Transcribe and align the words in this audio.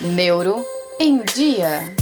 Neuro 0.00 0.64
em 0.98 1.22
Dia. 1.24 1.94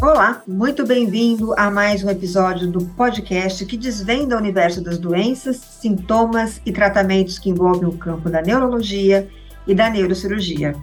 Olá, 0.00 0.42
muito 0.46 0.86
bem-vindo 0.86 1.52
a 1.58 1.70
mais 1.70 2.02
um 2.02 2.08
episódio 2.08 2.68
do 2.68 2.86
podcast 2.96 3.66
que 3.66 3.76
desvenda 3.76 4.34
o 4.34 4.38
universo 4.38 4.82
das 4.82 4.96
doenças, 4.98 5.56
sintomas 5.56 6.60
e 6.64 6.72
tratamentos 6.72 7.38
que 7.38 7.50
envolvem 7.50 7.88
o 7.88 7.98
campo 7.98 8.30
da 8.30 8.40
neurologia 8.40 9.28
e 9.66 9.74
da 9.74 9.90
neurocirurgia. 9.90 10.74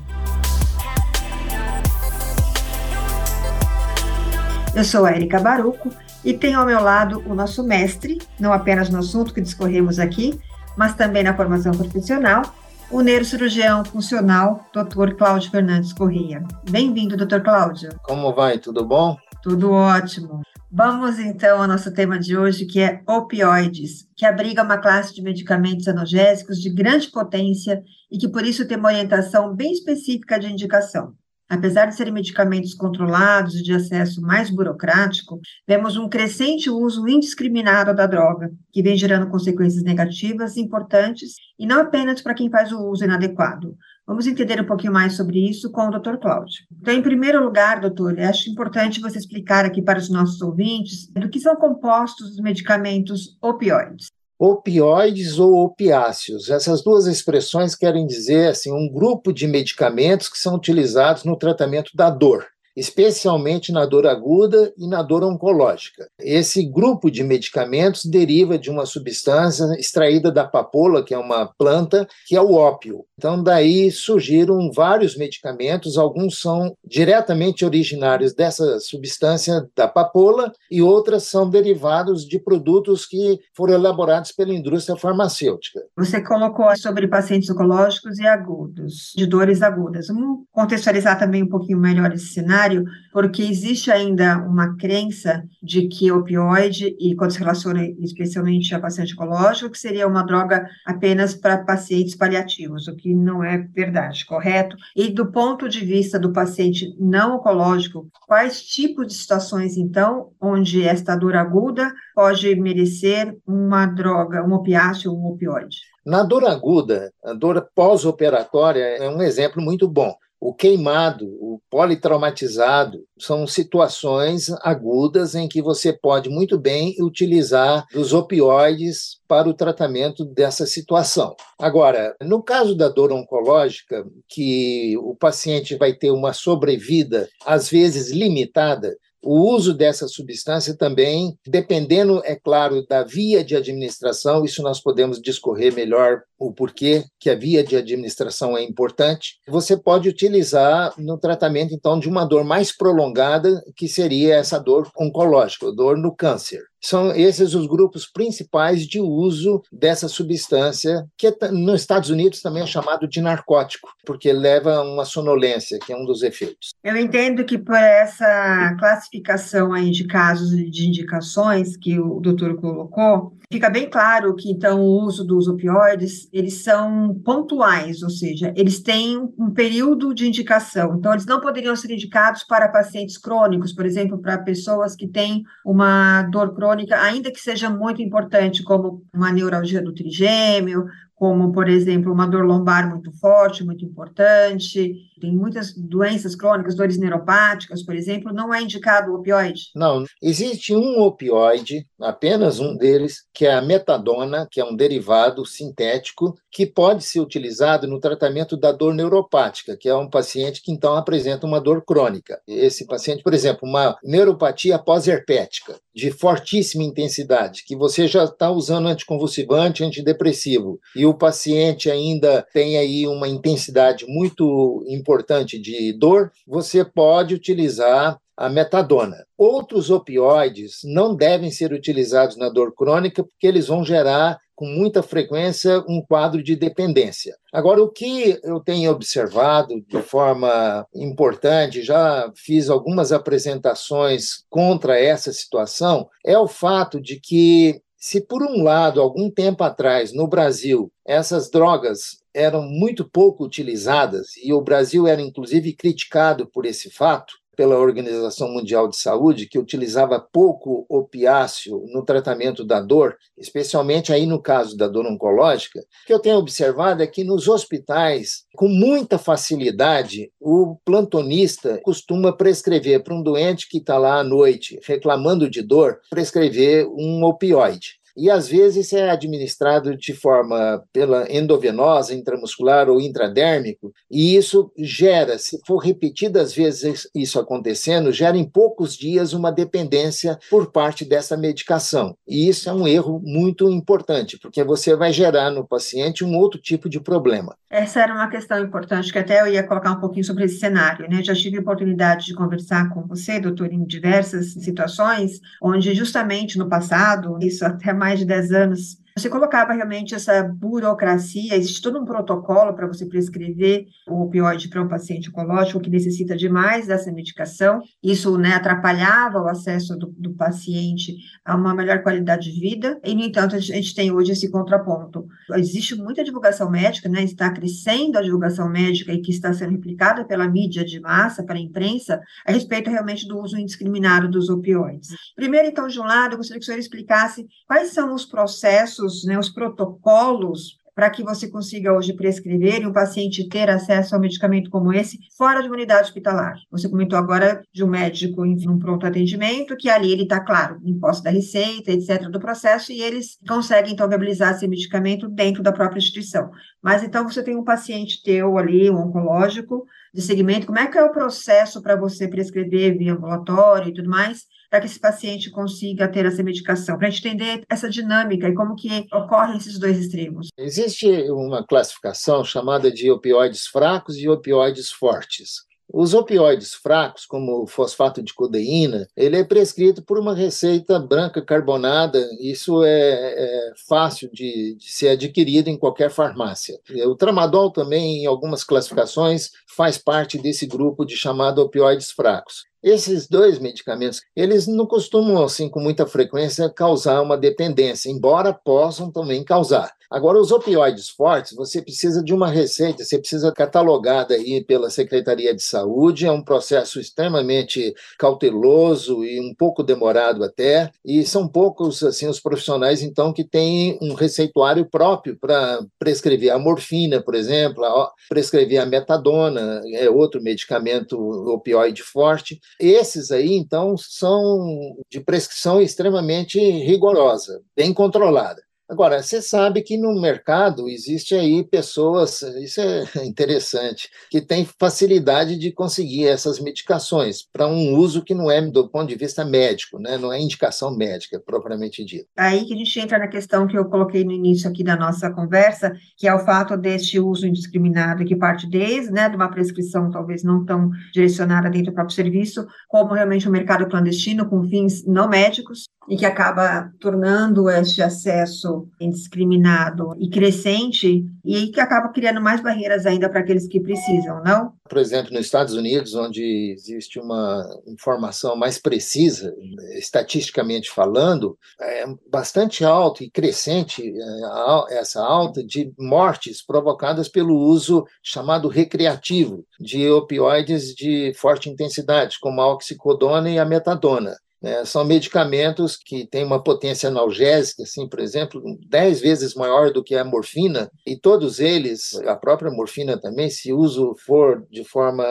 Eu 4.75 4.83
sou 4.83 5.05
a 5.05 5.11
Erika 5.13 5.39
Baruco 5.39 5.91
e 6.23 6.33
tenho 6.33 6.59
ao 6.59 6.65
meu 6.65 6.81
lado 6.81 7.23
o 7.25 7.33
nosso 7.33 7.63
mestre, 7.63 8.19
não 8.39 8.51
apenas 8.51 8.89
no 8.89 8.99
assunto 8.99 9.33
que 9.33 9.41
discorremos 9.41 9.99
aqui, 9.99 10.39
mas 10.77 10.95
também 10.95 11.23
na 11.23 11.35
formação 11.35 11.71
profissional, 11.71 12.41
o 12.89 13.01
neurocirurgião 13.01 13.83
funcional, 13.83 14.65
Dr. 14.73 15.15
Cláudio 15.15 15.51
Fernandes 15.51 15.91
Corrêa. 15.91 16.43
Bem-vindo, 16.69 17.17
Dr. 17.17 17.41
Cláudio. 17.41 17.89
Como 18.03 18.33
vai? 18.33 18.57
Tudo 18.59 18.85
bom? 18.85 19.17
Tudo 19.43 19.71
ótimo. 19.71 20.41
Vamos 20.71 21.17
então 21.19 21.61
ao 21.61 21.67
nosso 21.67 21.93
tema 21.93 22.19
de 22.19 22.37
hoje, 22.37 22.65
que 22.65 22.79
é 22.79 23.01
opioides, 23.07 24.05
que 24.15 24.25
abriga 24.25 24.63
uma 24.63 24.77
classe 24.77 25.13
de 25.13 25.21
medicamentos 25.21 25.87
analgésicos 25.87 26.57
de 26.57 26.69
grande 26.69 27.09
potência 27.09 27.81
e 28.11 28.17
que 28.17 28.27
por 28.27 28.45
isso 28.45 28.67
tem 28.67 28.77
uma 28.77 28.89
orientação 28.89 29.55
bem 29.55 29.71
específica 29.71 30.39
de 30.39 30.51
indicação. 30.51 31.13
Apesar 31.49 31.85
de 31.85 31.95
serem 31.95 32.13
medicamentos 32.13 32.73
controlados 32.73 33.55
e 33.55 33.63
de 33.63 33.73
acesso 33.73 34.21
mais 34.21 34.49
burocrático, 34.49 35.39
vemos 35.65 35.95
um 35.95 36.09
crescente 36.09 36.69
uso 36.69 37.07
indiscriminado 37.07 37.95
da 37.95 38.05
droga, 38.05 38.51
que 38.71 38.83
vem 38.83 38.97
gerando 38.97 39.29
consequências 39.29 39.81
negativas 39.81 40.57
importantes 40.57 41.35
e 41.57 41.65
não 41.65 41.81
apenas 41.81 42.21
para 42.21 42.33
quem 42.33 42.49
faz 42.49 42.73
o 42.73 42.89
uso 42.89 43.05
inadequado. 43.05 43.77
Vamos 44.05 44.27
entender 44.27 44.59
um 44.59 44.65
pouquinho 44.65 44.91
mais 44.91 45.13
sobre 45.15 45.49
isso 45.49 45.71
com 45.71 45.87
o 45.87 45.91
Dr. 45.91 46.17
Cláudio. 46.17 46.65
Então, 46.81 46.93
em 46.93 47.01
primeiro 47.01 47.43
lugar, 47.43 47.79
doutor, 47.79 48.19
acho 48.19 48.49
importante 48.49 48.99
você 48.99 49.17
explicar 49.17 49.63
aqui 49.63 49.81
para 49.81 49.99
os 49.99 50.09
nossos 50.09 50.41
ouvintes 50.41 51.07
do 51.11 51.29
que 51.29 51.39
são 51.39 51.55
compostos 51.55 52.31
os 52.31 52.39
medicamentos 52.41 53.37
opioides 53.41 54.16
opioides 54.39 55.39
ou 55.39 55.63
opiáceos. 55.63 56.49
Essas 56.49 56.83
duas 56.83 57.07
expressões 57.07 57.75
querem 57.75 58.05
dizer 58.05 58.49
assim 58.49 58.71
um 58.71 58.91
grupo 58.91 59.33
de 59.33 59.47
medicamentos 59.47 60.29
que 60.29 60.37
são 60.37 60.55
utilizados 60.55 61.23
no 61.23 61.37
tratamento 61.37 61.91
da 61.95 62.09
dor 62.09 62.45
especialmente 62.77 63.71
na 63.71 63.87
dor 63.87 64.05
aguda 64.05 64.71
e 64.77 64.87
na 64.87 65.01
dor 65.01 65.23
oncológica. 65.23 66.07
Esse 66.19 66.63
grupo 66.63 67.09
de 67.09 67.23
medicamentos 67.23 68.05
deriva 68.05 68.59
de 68.59 68.69
uma 68.69 68.85
substância 68.85 69.65
extraída 69.79 70.31
da 70.31 70.45
papoula, 70.45 71.03
que 71.03 71.13
é 71.13 71.17
uma 71.17 71.47
planta, 71.57 72.07
que 72.27 72.35
é 72.35 72.41
o 72.41 72.53
ópio. 72.53 73.03
Então, 73.17 73.41
daí 73.41 73.89
surgiram 73.89 74.71
vários 74.71 75.17
medicamentos, 75.17 75.97
alguns 75.97 76.39
são 76.39 76.75
diretamente 76.85 77.65
originários 77.65 78.33
dessa 78.33 78.79
substância 78.79 79.67
da 79.75 79.87
papoula 79.87 80.53
e 80.69 80.79
outras 80.79 81.23
são 81.23 81.49
derivados 81.49 82.27
de 82.27 82.37
produtos 82.37 83.07
que 83.07 83.39
foram 83.55 83.73
elaborados 83.73 84.31
pela 84.31 84.53
indústria 84.53 84.95
farmacêutica. 84.95 85.81
Você 85.95 86.21
colocou 86.21 86.65
sobre 86.77 87.07
pacientes 87.07 87.49
oncológicos 87.49 88.19
e 88.19 88.27
agudos, 88.27 89.13
de 89.15 89.25
dores 89.25 89.63
agudas. 89.63 90.07
Vamos 90.07 90.45
contextualizar 90.51 91.17
também 91.17 91.41
um 91.41 91.49
pouquinho 91.49 91.79
melhor 91.79 92.13
esse 92.13 92.27
cenário 92.27 92.66
porque 93.11 93.41
existe 93.41 93.89
ainda 93.91 94.37
uma 94.37 94.75
crença 94.77 95.43
de 95.61 95.87
que 95.87 96.11
opioide, 96.11 96.95
e 96.99 97.15
quando 97.15 97.31
se 97.31 97.39
relaciona 97.39 97.83
especialmente 97.99 98.73
a 98.75 98.79
paciente 98.79 99.13
oncológico, 99.13 99.71
que 99.71 99.79
seria 99.79 100.07
uma 100.07 100.23
droga 100.23 100.67
apenas 100.85 101.33
para 101.33 101.63
pacientes 101.63 102.15
paliativos, 102.15 102.87
o 102.87 102.95
que 102.95 103.13
não 103.13 103.43
é 103.43 103.57
verdade, 103.57 104.25
correto? 104.25 104.75
E 104.95 105.09
do 105.09 105.31
ponto 105.31 105.67
de 105.67 105.83
vista 105.83 106.19
do 106.19 106.31
paciente 106.31 106.95
não 106.99 107.37
oncológico, 107.37 108.07
quais 108.27 108.61
tipos 108.61 109.07
de 109.07 109.13
situações, 109.13 109.77
então, 109.77 110.29
onde 110.39 110.83
esta 110.83 111.15
dor 111.15 111.35
aguda 111.35 111.91
pode 112.13 112.55
merecer 112.55 113.35
uma 113.45 113.85
droga, 113.85 114.43
um 114.43 114.53
opiáceo 114.53 115.11
ou 115.11 115.17
um 115.17 115.27
opioide? 115.33 115.77
Na 116.05 116.23
dor 116.23 116.45
aguda, 116.45 117.11
a 117.23 117.33
dor 117.33 117.67
pós-operatória 117.75 118.81
é 118.81 119.09
um 119.09 119.21
exemplo 119.21 119.61
muito 119.61 119.87
bom 119.89 120.13
o 120.39 120.53
queimado, 120.53 121.25
o 121.39 121.59
politraumatizado, 121.69 123.03
são 123.17 123.47
situações 123.47 124.49
agudas 124.61 125.35
em 125.35 125.47
que 125.47 125.61
você 125.61 125.91
pode 125.91 126.29
muito 126.29 126.59
bem 126.59 126.95
utilizar 127.01 127.85
os 127.95 128.13
opioides 128.13 129.19
para 129.27 129.49
o 129.49 129.53
tratamento 129.53 130.23
dessa 130.23 130.65
situação. 130.65 131.35
Agora, 131.59 132.15
no 132.21 132.41
caso 132.41 132.75
da 132.75 132.87
dor 132.87 133.11
oncológica, 133.11 134.05
que 134.29 134.95
o 134.99 135.15
paciente 135.15 135.75
vai 135.75 135.93
ter 135.93 136.11
uma 136.11 136.33
sobrevida 136.33 137.27
às 137.45 137.69
vezes 137.69 138.11
limitada, 138.11 138.95
o 139.23 139.53
uso 139.53 139.73
dessa 139.73 140.07
substância 140.07 140.75
também, 140.75 141.37
dependendo, 141.45 142.21
é 142.23 142.35
claro, 142.35 142.85
da 142.87 143.03
via 143.03 143.43
de 143.43 143.55
administração, 143.55 144.45
isso 144.45 144.61
nós 144.61 144.81
podemos 144.81 145.21
discorrer 145.21 145.73
melhor 145.73 146.21
o 146.37 146.53
porquê 146.53 147.03
que 147.19 147.29
a 147.29 147.35
via 147.35 147.63
de 147.63 147.75
administração 147.75 148.57
é 148.57 148.63
importante. 148.63 149.39
Você 149.47 149.75
pode 149.75 150.07
utilizar 150.07 150.93
no 150.97 151.17
tratamento, 151.17 151.73
então, 151.73 151.99
de 151.99 152.07
uma 152.07 152.25
dor 152.25 152.43
mais 152.43 152.75
prolongada, 152.75 153.63
que 153.75 153.87
seria 153.87 154.35
essa 154.35 154.59
dor 154.59 154.89
oncológica, 154.97 155.71
dor 155.71 155.97
no 155.97 156.15
câncer. 156.15 156.61
São 156.81 157.11
esses 157.11 157.53
os 157.53 157.67
grupos 157.67 158.05
principais 158.05 158.85
de 158.85 158.99
uso 158.99 159.61
dessa 159.71 160.07
substância, 160.07 161.05
que 161.17 161.35
nos 161.51 161.81
Estados 161.81 162.09
Unidos 162.09 162.41
também 162.41 162.63
é 162.63 162.67
chamado 162.67 163.07
de 163.07 163.19
narcótico, 163.19 163.89
porque 164.05 164.31
leva 164.31 164.75
a 164.75 164.83
uma 164.83 165.03
sonolência, 165.03 165.79
que 165.79 165.91
é 165.91 165.97
um 165.97 166.05
dos 166.05 166.21
efeitos. 166.21 166.69
Eu 166.83 166.95
entendo 166.95 167.43
que 167.43 167.57
por 167.57 167.75
essa 167.75 168.75
classificação 168.79 169.73
aí 169.73 169.89
de 169.89 170.05
casos 170.05 170.49
de 170.49 170.87
indicações 170.87 171.75
que 171.75 171.99
o 171.99 172.19
doutor 172.19 172.55
colocou, 172.57 173.33
fica 173.51 173.69
bem 173.69 173.89
claro 173.89 174.35
que 174.35 174.51
então 174.51 174.81
o 174.81 175.03
uso 175.03 175.25
dos 175.25 175.47
opioides, 175.47 176.29
eles 176.31 176.63
são 176.63 177.19
pontuais, 177.25 178.03
ou 178.03 178.09
seja, 178.09 178.53
eles 178.55 178.81
têm 178.81 179.17
um 179.37 179.49
período 179.51 180.13
de 180.13 180.27
indicação. 180.27 180.95
Então 180.97 181.11
eles 181.11 181.25
não 181.25 181.41
poderiam 181.41 181.75
ser 181.75 181.91
indicados 181.91 182.43
para 182.43 182.69
pacientes 182.69 183.17
crônicos, 183.17 183.73
por 183.73 183.85
exemplo, 183.85 184.19
para 184.19 184.37
pessoas 184.37 184.95
que 184.95 185.07
têm 185.07 185.43
uma 185.65 186.21
dor 186.23 186.53
crônica 186.53 186.66
crônica, 186.67 187.01
ainda 187.01 187.31
que 187.31 187.39
seja 187.39 187.69
muito 187.69 188.01
importante, 188.01 188.63
como 188.63 189.03
uma 189.13 189.31
neuralgia 189.31 189.81
do 189.81 189.93
trigêmeo, 189.93 190.85
como, 191.17 191.51
por 191.51 191.67
exemplo, 191.67 192.13
uma 192.13 192.27
dor 192.27 192.45
lombar 192.45 192.87
muito 192.87 193.11
forte, 193.19 193.63
muito 193.63 193.83
importante. 193.83 194.93
Tem 195.19 195.35
muitas 195.35 195.73
doenças 195.75 196.35
crônicas, 196.35 196.75
dores 196.75 196.99
neuropáticas, 196.99 197.83
por 197.83 197.95
exemplo, 197.95 198.31
não 198.31 198.53
é 198.53 198.61
indicado 198.61 199.11
o 199.11 199.15
opioide? 199.15 199.71
Não, 199.75 200.05
existe 200.21 200.75
um 200.75 201.01
opioide, 201.01 201.87
apenas 201.99 202.59
um 202.59 202.77
deles, 202.77 203.23
que 203.33 203.47
é 203.47 203.53
a 203.55 203.63
metadona, 203.63 204.47
que 204.51 204.61
é 204.61 204.63
um 204.63 204.75
derivado 204.75 205.43
sintético, 205.43 206.37
que 206.51 206.67
pode 206.67 207.03
ser 207.03 207.19
utilizado 207.19 207.87
no 207.87 207.99
tratamento 207.99 208.55
da 208.55 208.71
dor 208.71 208.93
neuropática, 208.93 209.75
que 209.75 209.89
é 209.89 209.95
um 209.95 210.07
paciente 210.07 210.61
que 210.61 210.71
então 210.71 210.95
apresenta 210.95 211.47
uma 211.47 211.59
dor 211.59 211.83
crônica. 211.83 212.39
Esse 212.47 212.85
paciente, 212.85 213.23
por 213.23 213.33
exemplo, 213.33 213.67
uma 213.67 213.97
neuropatia 214.03 214.77
pós-herpética, 214.77 215.79
de 215.95 216.11
fortíssima 216.11 216.83
intensidade, 216.83 217.63
que 217.65 217.75
você 217.75 218.07
já 218.07 218.25
está 218.25 218.51
usando 218.51 218.87
anticonvulsivante, 218.87 219.83
antidepressivo, 219.83 220.79
e 220.95 221.06
o 221.07 221.13
paciente 221.13 221.89
ainda 221.89 222.45
tem 222.53 222.77
aí 222.77 223.07
uma 223.07 223.27
intensidade 223.27 224.05
muito 224.07 224.83
importante 224.87 225.57
de 225.57 225.93
dor, 225.93 226.31
você 226.45 226.85
pode 226.85 227.33
utilizar 227.33 228.19
a 228.37 228.49
metadona. 228.49 229.25
Outros 229.35 229.89
opioides 229.89 230.81
não 230.83 231.15
devem 231.15 231.49
ser 231.49 231.73
utilizados 231.73 232.37
na 232.37 232.49
dor 232.49 232.73
crônica 232.75 233.23
porque 233.23 233.47
eles 233.47 233.67
vão 233.67 233.83
gerar 233.83 234.37
com 234.57 234.65
muita 234.65 235.03
frequência 235.03 235.83
um 235.87 236.01
quadro 236.01 236.41
de 236.41 236.55
dependência. 236.55 237.35
Agora, 237.53 237.81
o 237.81 237.91
que 237.91 238.39
eu 238.43 238.59
tenho 238.59 238.91
observado 238.91 239.79
de 239.87 240.01
forma 240.01 240.85
importante, 240.95 241.83
já 241.83 242.31
fiz 242.35 242.67
algumas 242.67 243.11
apresentações 243.11 244.43
contra 244.49 244.99
essa 244.99 245.31
situação, 245.31 246.09
é 246.25 246.37
o 246.39 246.47
fato 246.47 246.99
de 246.99 247.19
que 247.19 247.79
se 247.97 248.21
por 248.21 248.43
um 248.43 248.63
lado, 248.63 249.01
algum 249.01 249.29
tempo 249.29 249.63
atrás, 249.63 250.13
no 250.13 250.27
Brasil, 250.27 250.91
essas 251.03 251.49
drogas 251.49 252.21
eram 252.33 252.61
muito 252.61 253.09
pouco 253.09 253.43
utilizadas 253.43 254.37
e 254.37 254.53
o 254.53 254.61
Brasil 254.61 255.07
era 255.07 255.21
inclusive 255.21 255.73
criticado 255.73 256.45
por 256.45 256.65
esse 256.65 256.91
fato, 256.91 257.33
pela 257.57 257.79
Organização 257.79 258.53
Mundial 258.53 258.87
de 258.87 258.95
Saúde, 258.95 259.47
que 259.47 259.57
utilizava 259.57 260.19
pouco 260.19 260.85
opiáceo 260.87 261.83
no 261.91 262.05
tratamento 262.05 262.63
da 262.63 262.79
dor, 262.79 263.17
especialmente 263.35 264.13
aí 264.13 264.27
no 264.27 264.39
caso 264.39 264.77
da 264.77 264.87
dor 264.87 265.07
oncológica, 265.07 265.79
o 265.79 265.83
que 266.05 266.13
eu 266.13 266.19
tenho 266.19 266.37
observado 266.37 267.01
é 267.01 267.07
que 267.07 267.23
nos 267.23 267.47
hospitais, 267.47 268.45
com 268.55 268.67
muita 268.67 269.17
facilidade, 269.17 270.31
o 270.39 270.77
plantonista 270.85 271.81
costuma 271.83 272.31
prescrever 272.31 273.03
para 273.03 273.15
um 273.15 273.23
doente 273.23 273.67
que 273.67 273.79
está 273.79 273.97
lá 273.97 274.19
à 274.19 274.23
noite 274.23 274.79
reclamando 274.83 275.49
de 275.49 275.63
dor, 275.63 275.99
prescrever 276.11 276.87
um 276.87 277.23
opioide. 277.23 277.96
E 278.17 278.31
às 278.31 278.47
vezes 278.47 278.91
é 278.93 279.11
administrado 279.11 279.95
de 279.95 280.13
forma 280.13 280.83
pela 280.91 281.31
endovenosa, 281.31 282.15
intramuscular 282.15 282.89
ou 282.89 282.99
intradérmico, 282.99 283.93
e 284.09 284.35
isso 284.35 284.71
gera, 284.75 285.37
se 285.37 285.59
for 285.67 285.77
repetidas 285.77 286.53
vezes 286.53 287.07
isso 287.13 287.39
acontecendo, 287.39 288.11
gera 288.11 288.35
em 288.35 288.43
poucos 288.43 288.97
dias 288.97 289.33
uma 289.33 289.51
dependência 289.51 290.39
por 290.49 290.71
parte 290.71 291.05
dessa 291.05 291.37
medicação. 291.37 292.17
E 292.27 292.49
isso 292.49 292.67
é 292.67 292.73
um 292.73 292.87
erro 292.87 293.21
muito 293.23 293.69
importante, 293.69 294.39
porque 294.41 294.63
você 294.63 294.95
vai 294.95 295.13
gerar 295.13 295.51
no 295.51 295.67
paciente 295.67 296.25
um 296.25 296.35
outro 296.35 296.59
tipo 296.59 296.89
de 296.89 296.99
problema. 296.99 297.55
Essa 297.69 297.99
era 297.99 298.13
uma 298.13 298.29
questão 298.29 298.63
importante 298.63 299.11
que 299.11 299.19
até 299.19 299.41
eu 299.41 299.47
ia 299.47 299.61
colocar 299.61 299.91
um 299.91 299.99
pouquinho 299.99 300.23
sobre 300.23 300.45
esse 300.45 300.57
cenário, 300.57 301.07
né? 301.09 301.21
Já 301.21 301.35
tive 301.35 301.59
oportunidade 301.59 302.25
de 302.25 302.33
conversar 302.33 302.89
com 302.93 303.05
você, 303.05 303.41
doutor, 303.41 303.71
em 303.73 303.85
diversas 303.85 304.53
situações, 304.53 305.41
onde 305.61 305.93
justamente 305.93 306.57
no 306.57 306.69
passado, 306.69 307.37
isso 307.41 307.65
até 307.65 307.93
mais 307.93 308.06
de 308.15 308.25
10 308.25 308.51
anos, 308.51 308.97
você 309.17 309.29
colocava 309.29 309.73
realmente 309.73 310.13
essa 310.13 310.43
burocracia, 310.43 311.55
existe 311.55 311.81
todo 311.81 311.99
um 311.99 312.05
protocolo 312.05 312.73
para 312.73 312.87
você 312.87 313.05
prescrever 313.05 313.85
o 314.07 314.21
opioide 314.23 314.69
para 314.69 314.81
um 314.81 314.87
paciente 314.87 315.29
oncológico 315.29 315.79
que 315.79 315.89
necessita 315.89 316.35
de 316.35 316.47
mais 316.47 316.85
dessa 316.85 317.11
medicação. 317.11 317.81
Isso 318.03 318.37
né, 318.37 318.53
atrapalhava 318.53 319.41
o 319.41 319.47
acesso 319.47 319.97
do, 319.97 320.13
do, 320.17 320.35
paciente 320.35 321.15
a 321.43 321.55
uma 321.55 321.73
melhor 321.73 322.03
qualidade 322.03 322.51
de 322.51 322.59
vida, 322.59 322.99
e, 323.03 323.15
no 323.15 323.21
entanto, 323.21 323.55
a 323.55 323.59
gente 323.59 323.95
tem 323.95 324.11
hoje 324.11 324.33
esse 324.33 324.51
contraponto. 324.51 325.25
Existe 325.55 325.95
muita 325.95 326.23
divulgação 326.23 326.69
médica, 326.69 327.09
né, 327.09 327.23
está 327.23 327.51
crescendo 327.51 328.19
a 328.19 328.21
divulgação 328.21 328.69
médica 328.69 329.11
e 329.11 329.21
que 329.21 329.31
está 329.31 329.51
sendo 329.51 329.71
replicada 329.71 330.25
pela 330.25 330.47
mídia 330.47 330.85
de 330.85 330.99
massa, 330.99 331.43
pela 331.43 331.59
imprensa, 331.59 332.21
a 332.45 332.51
respeito 332.51 332.89
realmente 332.89 333.27
do 333.27 333.39
uso 333.41 333.57
indiscriminado 333.57 334.29
dos 334.29 334.47
opioides. 334.47 335.09
Primeiro, 335.35 335.67
então, 335.67 335.87
de 335.87 335.99
um 335.99 336.03
lado, 336.03 336.33
eu 336.33 336.37
gostaria 336.37 336.59
que 336.59 336.63
o 336.63 336.65
senhor 336.65 336.79
explicasse 336.79 337.47
quais 337.65 337.89
são 337.89 338.13
os 338.13 338.25
processos 338.25 339.06
né, 339.23 339.37
os 339.37 339.49
protocolos 339.49 340.77
para 340.97 341.11
que 341.11 341.21
você 341.23 341.47
consiga 341.47 341.93
hoje 341.93 342.11
prescrever 342.11 342.81
e 342.81 342.87
um 342.87 342.91
paciente 342.91 343.47
ter 343.47 343.69
acesso 343.69 344.15
a 344.15 344.17
um 344.17 344.21
medicamento 344.21 344.71
como 344.71 344.91
esse 344.91 345.19
fora 345.37 345.61
de 345.61 345.67
uma 345.67 345.75
unidade 345.75 346.07
hospitalar. 346.07 346.55
Você 346.71 346.89
comentou 346.89 347.19
agora 347.19 347.61
de 347.71 347.83
um 347.83 347.87
médico 347.87 348.43
em 348.43 348.67
um 348.67 348.79
pronto 348.79 349.05
atendimento, 349.05 349.77
que 349.77 349.91
ali 349.91 350.11
ele 350.11 350.23
está, 350.23 350.39
claro, 350.39 350.79
em 350.83 350.97
posse 350.97 351.21
da 351.21 351.29
receita, 351.29 351.91
etc., 351.91 352.27
do 352.29 352.39
processo, 352.39 352.91
e 352.91 352.99
eles 352.99 353.37
conseguem, 353.47 353.93
então, 353.93 354.09
viabilizar 354.09 354.55
esse 354.55 354.67
medicamento 354.67 355.29
dentro 355.29 355.61
da 355.61 355.71
própria 355.71 355.99
instituição. 355.99 356.49
Mas, 356.81 357.03
então, 357.03 357.29
você 357.29 357.43
tem 357.43 357.55
um 357.55 357.63
paciente 357.63 358.23
teu 358.23 358.57
ali, 358.57 358.89
um 358.89 358.97
oncológico, 358.97 359.85
de 360.11 360.23
segmento, 360.23 360.65
como 360.65 360.79
é 360.79 360.87
que 360.87 360.97
é 360.97 361.03
o 361.03 361.11
processo 361.11 361.79
para 361.79 361.95
você 361.95 362.27
prescrever 362.27 362.97
via 362.97 363.13
ambulatório 363.13 363.89
e 363.89 363.93
tudo 363.93 364.09
mais, 364.09 364.45
para 364.69 364.81
que 364.81 364.85
esse 364.87 364.99
paciente 364.99 365.49
consiga 365.49 366.07
ter 366.07 366.25
essa 366.25 366.43
medicação, 366.43 366.97
para 366.97 367.07
a 367.07 367.09
gente 367.09 367.27
entender 367.27 367.63
essa 367.69 367.89
dinâmica 367.89 368.47
e 368.47 368.53
como 368.53 368.75
que 368.75 369.05
ocorrem 369.13 369.57
esses 369.57 369.79
dois 369.79 369.97
extremos. 369.97 370.49
Existe 370.57 371.07
uma 371.31 371.65
classificação 371.65 372.43
chamada 372.43 372.91
de 372.91 373.09
opioides 373.11 373.67
fracos 373.67 374.17
e 374.17 374.27
opioides 374.27 374.91
fortes. 374.91 375.66
Os 375.91 376.13
opioides 376.13 376.73
fracos, 376.73 377.25
como 377.25 377.63
o 377.63 377.67
fosfato 377.67 378.21
de 378.21 378.33
codeína, 378.33 379.07
ele 379.15 379.37
é 379.37 379.43
prescrito 379.43 380.03
por 380.03 380.19
uma 380.19 380.35
receita 380.35 380.99
branca 380.99 381.41
carbonada. 381.41 382.19
Isso 382.41 382.83
é, 382.83 382.89
é 382.89 383.73
fácil 383.87 384.29
de, 384.31 384.75
de, 384.75 384.91
ser 384.91 385.09
adquirido 385.09 385.69
em 385.69 385.77
qualquer 385.77 386.11
farmácia. 386.11 386.77
O 387.05 387.15
tramadol 387.15 387.71
também, 387.71 388.23
em 388.23 388.25
algumas 388.25 388.65
classificações, 388.65 389.51
faz 389.65 389.97
parte 389.97 390.37
desse 390.37 390.65
grupo 390.65 391.05
de 391.05 391.15
chamado 391.15 391.61
opioides 391.61 392.11
fracos. 392.11 392.65
Esses 392.83 393.27
dois 393.27 393.57
medicamentos, 393.57 394.21
eles 394.35 394.67
não 394.67 394.85
costumam, 394.85 395.43
assim, 395.43 395.69
com 395.69 395.79
muita 395.79 396.05
frequência, 396.05 396.69
causar 396.69 397.21
uma 397.21 397.37
dependência, 397.37 398.09
embora 398.09 398.53
possam 398.53 399.11
também 399.11 399.43
causar. 399.43 399.96
Agora, 400.09 400.39
os 400.39 400.51
opioides 400.51 401.09
fortes, 401.09 401.53
você 401.53 401.81
precisa 401.81 402.23
de 402.23 402.33
uma 402.33 402.49
receita, 402.49 403.03
você 403.03 403.17
precisa 403.17 403.51
catalogada 403.51 404.33
aí 404.35 404.63
pela 404.63 404.89
Secretaria 404.89 405.53
de 405.53 405.61
Saúde, 405.61 406.25
é 406.25 406.31
um 406.31 406.41
processo 406.41 406.99
extremamente 406.99 407.93
cauteloso 408.17 409.23
e 409.23 409.39
um 409.39 409.53
pouco 409.53 409.83
demorado 409.83 410.43
até, 410.43 410.89
e 411.03 411.25
são 411.25 411.47
poucos, 411.47 412.03
assim, 412.03 412.27
os 412.27 412.39
profissionais, 412.39 413.01
então, 413.01 413.33
que 413.33 413.43
têm 413.43 413.97
um 414.01 414.13
receituário 414.13 414.85
próprio 414.85 415.37
para 415.37 415.79
prescrever 415.99 416.51
a 416.51 416.59
morfina, 416.59 417.21
por 417.21 417.35
exemplo, 417.35 417.83
prescrever 418.29 418.79
a 418.79 418.85
metadona, 418.85 419.81
é 419.93 420.09
outro 420.09 420.41
medicamento 420.41 421.17
opioide 421.51 422.03
forte, 422.03 422.59
esses 422.79 423.31
aí, 423.31 423.53
então, 423.53 423.95
são 423.97 424.95
de 425.09 425.19
prescrição 425.19 425.81
extremamente 425.81 426.59
rigorosa, 426.59 427.61
bem 427.75 427.93
controlada. 427.93 428.66
Agora, 428.89 429.21
você 429.21 429.41
sabe 429.41 429.81
que 429.81 429.97
no 429.97 430.19
mercado 430.19 430.87
existe 430.87 431.35
aí 431.35 431.61
pessoas, 431.61 432.41
isso 432.41 432.79
é 432.79 433.03
interessante, 433.25 434.09
que 434.29 434.39
têm 434.39 434.67
facilidade 434.79 435.57
de 435.57 435.73
conseguir 435.73 436.27
essas 436.27 436.57
medicações 436.57 437.45
para 437.51 437.67
um 437.67 437.95
uso 437.95 438.23
que 438.23 438.33
não 438.33 438.49
é 438.49 438.61
do 438.61 438.87
ponto 438.87 439.09
de 439.09 439.15
vista 439.15 439.43
médico, 439.43 439.99
né? 439.99 440.17
não 440.17 440.31
é 440.31 440.39
indicação 440.39 440.95
médica 440.95 441.37
propriamente 441.37 442.03
dita. 442.05 442.27
Aí 442.37 442.63
que 442.65 442.73
a 442.73 442.77
gente 442.77 442.99
entra 442.99 443.19
na 443.19 443.27
questão 443.27 443.67
que 443.67 443.77
eu 443.77 443.85
coloquei 443.85 444.23
no 444.23 444.31
início 444.31 444.69
aqui 444.69 444.85
da 444.85 444.95
nossa 444.95 445.29
conversa, 445.31 445.93
que 446.17 446.25
é 446.25 446.33
o 446.33 446.45
fato 446.45 446.77
deste 446.77 447.19
uso 447.19 447.45
indiscriminado 447.45 448.23
que 448.23 448.35
parte 448.37 448.69
desde 448.69 449.11
né, 449.11 449.27
de 449.27 449.35
uma 449.35 449.49
prescrição 449.49 450.09
talvez 450.09 450.43
não 450.43 450.63
tão 450.63 450.89
direcionada 451.13 451.69
dentro 451.69 451.91
do 451.91 451.95
próprio 451.95 452.15
serviço, 452.15 452.65
como 452.87 453.13
realmente 453.13 453.49
um 453.49 453.51
mercado 453.51 453.87
clandestino 453.87 454.47
com 454.47 454.63
fins 454.63 455.05
não 455.05 455.27
médicos, 455.27 455.87
e 456.09 456.15
que 456.15 456.25
acaba 456.25 456.91
tornando 456.99 457.69
este 457.69 458.01
acesso 458.01 458.76
indiscriminado 458.99 460.15
e 460.19 460.29
crescente 460.29 461.25
e 461.43 461.67
que 461.67 461.79
acaba 461.79 462.09
criando 462.09 462.41
mais 462.41 462.61
barreiras 462.61 463.05
ainda 463.05 463.29
para 463.29 463.39
aqueles 463.39 463.67
que 463.67 463.79
precisam, 463.79 464.43
não? 464.43 464.73
Por 464.87 464.97
exemplo, 464.97 465.33
nos 465.33 465.45
Estados 465.45 465.73
Unidos, 465.73 466.15
onde 466.15 466.73
existe 466.73 467.19
uma 467.19 467.63
informação 467.87 468.55
mais 468.55 468.77
precisa, 468.77 469.53
estatisticamente 469.97 470.89
falando, 470.89 471.57
é 471.79 472.05
bastante 472.29 472.83
alto 472.83 473.23
e 473.23 473.29
crescente 473.29 474.01
é, 474.01 474.97
essa 474.97 475.21
alta 475.21 475.63
de 475.63 475.91
mortes 475.97 476.65
provocadas 476.65 477.27
pelo 477.27 477.55
uso 477.55 478.05
chamado 478.23 478.67
recreativo 478.67 479.65
de 479.79 480.09
opioides 480.09 480.93
de 480.95 481.33
forte 481.35 481.69
intensidade, 481.69 482.37
como 482.39 482.61
a 482.61 482.71
oxicodona 482.71 483.49
e 483.49 483.59
a 483.59 483.65
metadona. 483.65 484.35
É, 484.61 484.83
são 484.85 485.05
medicamentos 485.05 485.95
que 485.95 486.25
têm 486.25 486.43
uma 486.43 486.63
potência 486.63 487.09
analgésica, 487.09 487.83
assim, 487.83 488.07
por 488.07 488.19
exemplo, 488.19 488.61
dez 488.87 489.21
vezes 489.21 489.53
maior 489.53 489.91
do 489.91 490.03
que 490.03 490.15
a 490.15 490.25
morfina, 490.25 490.89
e 491.05 491.15
todos 491.15 491.59
eles, 491.59 492.15
a 492.25 492.35
própria 492.35 492.71
morfina 492.71 493.19
também, 493.19 493.49
se 493.49 493.71
uso 493.71 494.15
for 494.25 494.65
de 494.71 494.83
forma 494.83 495.25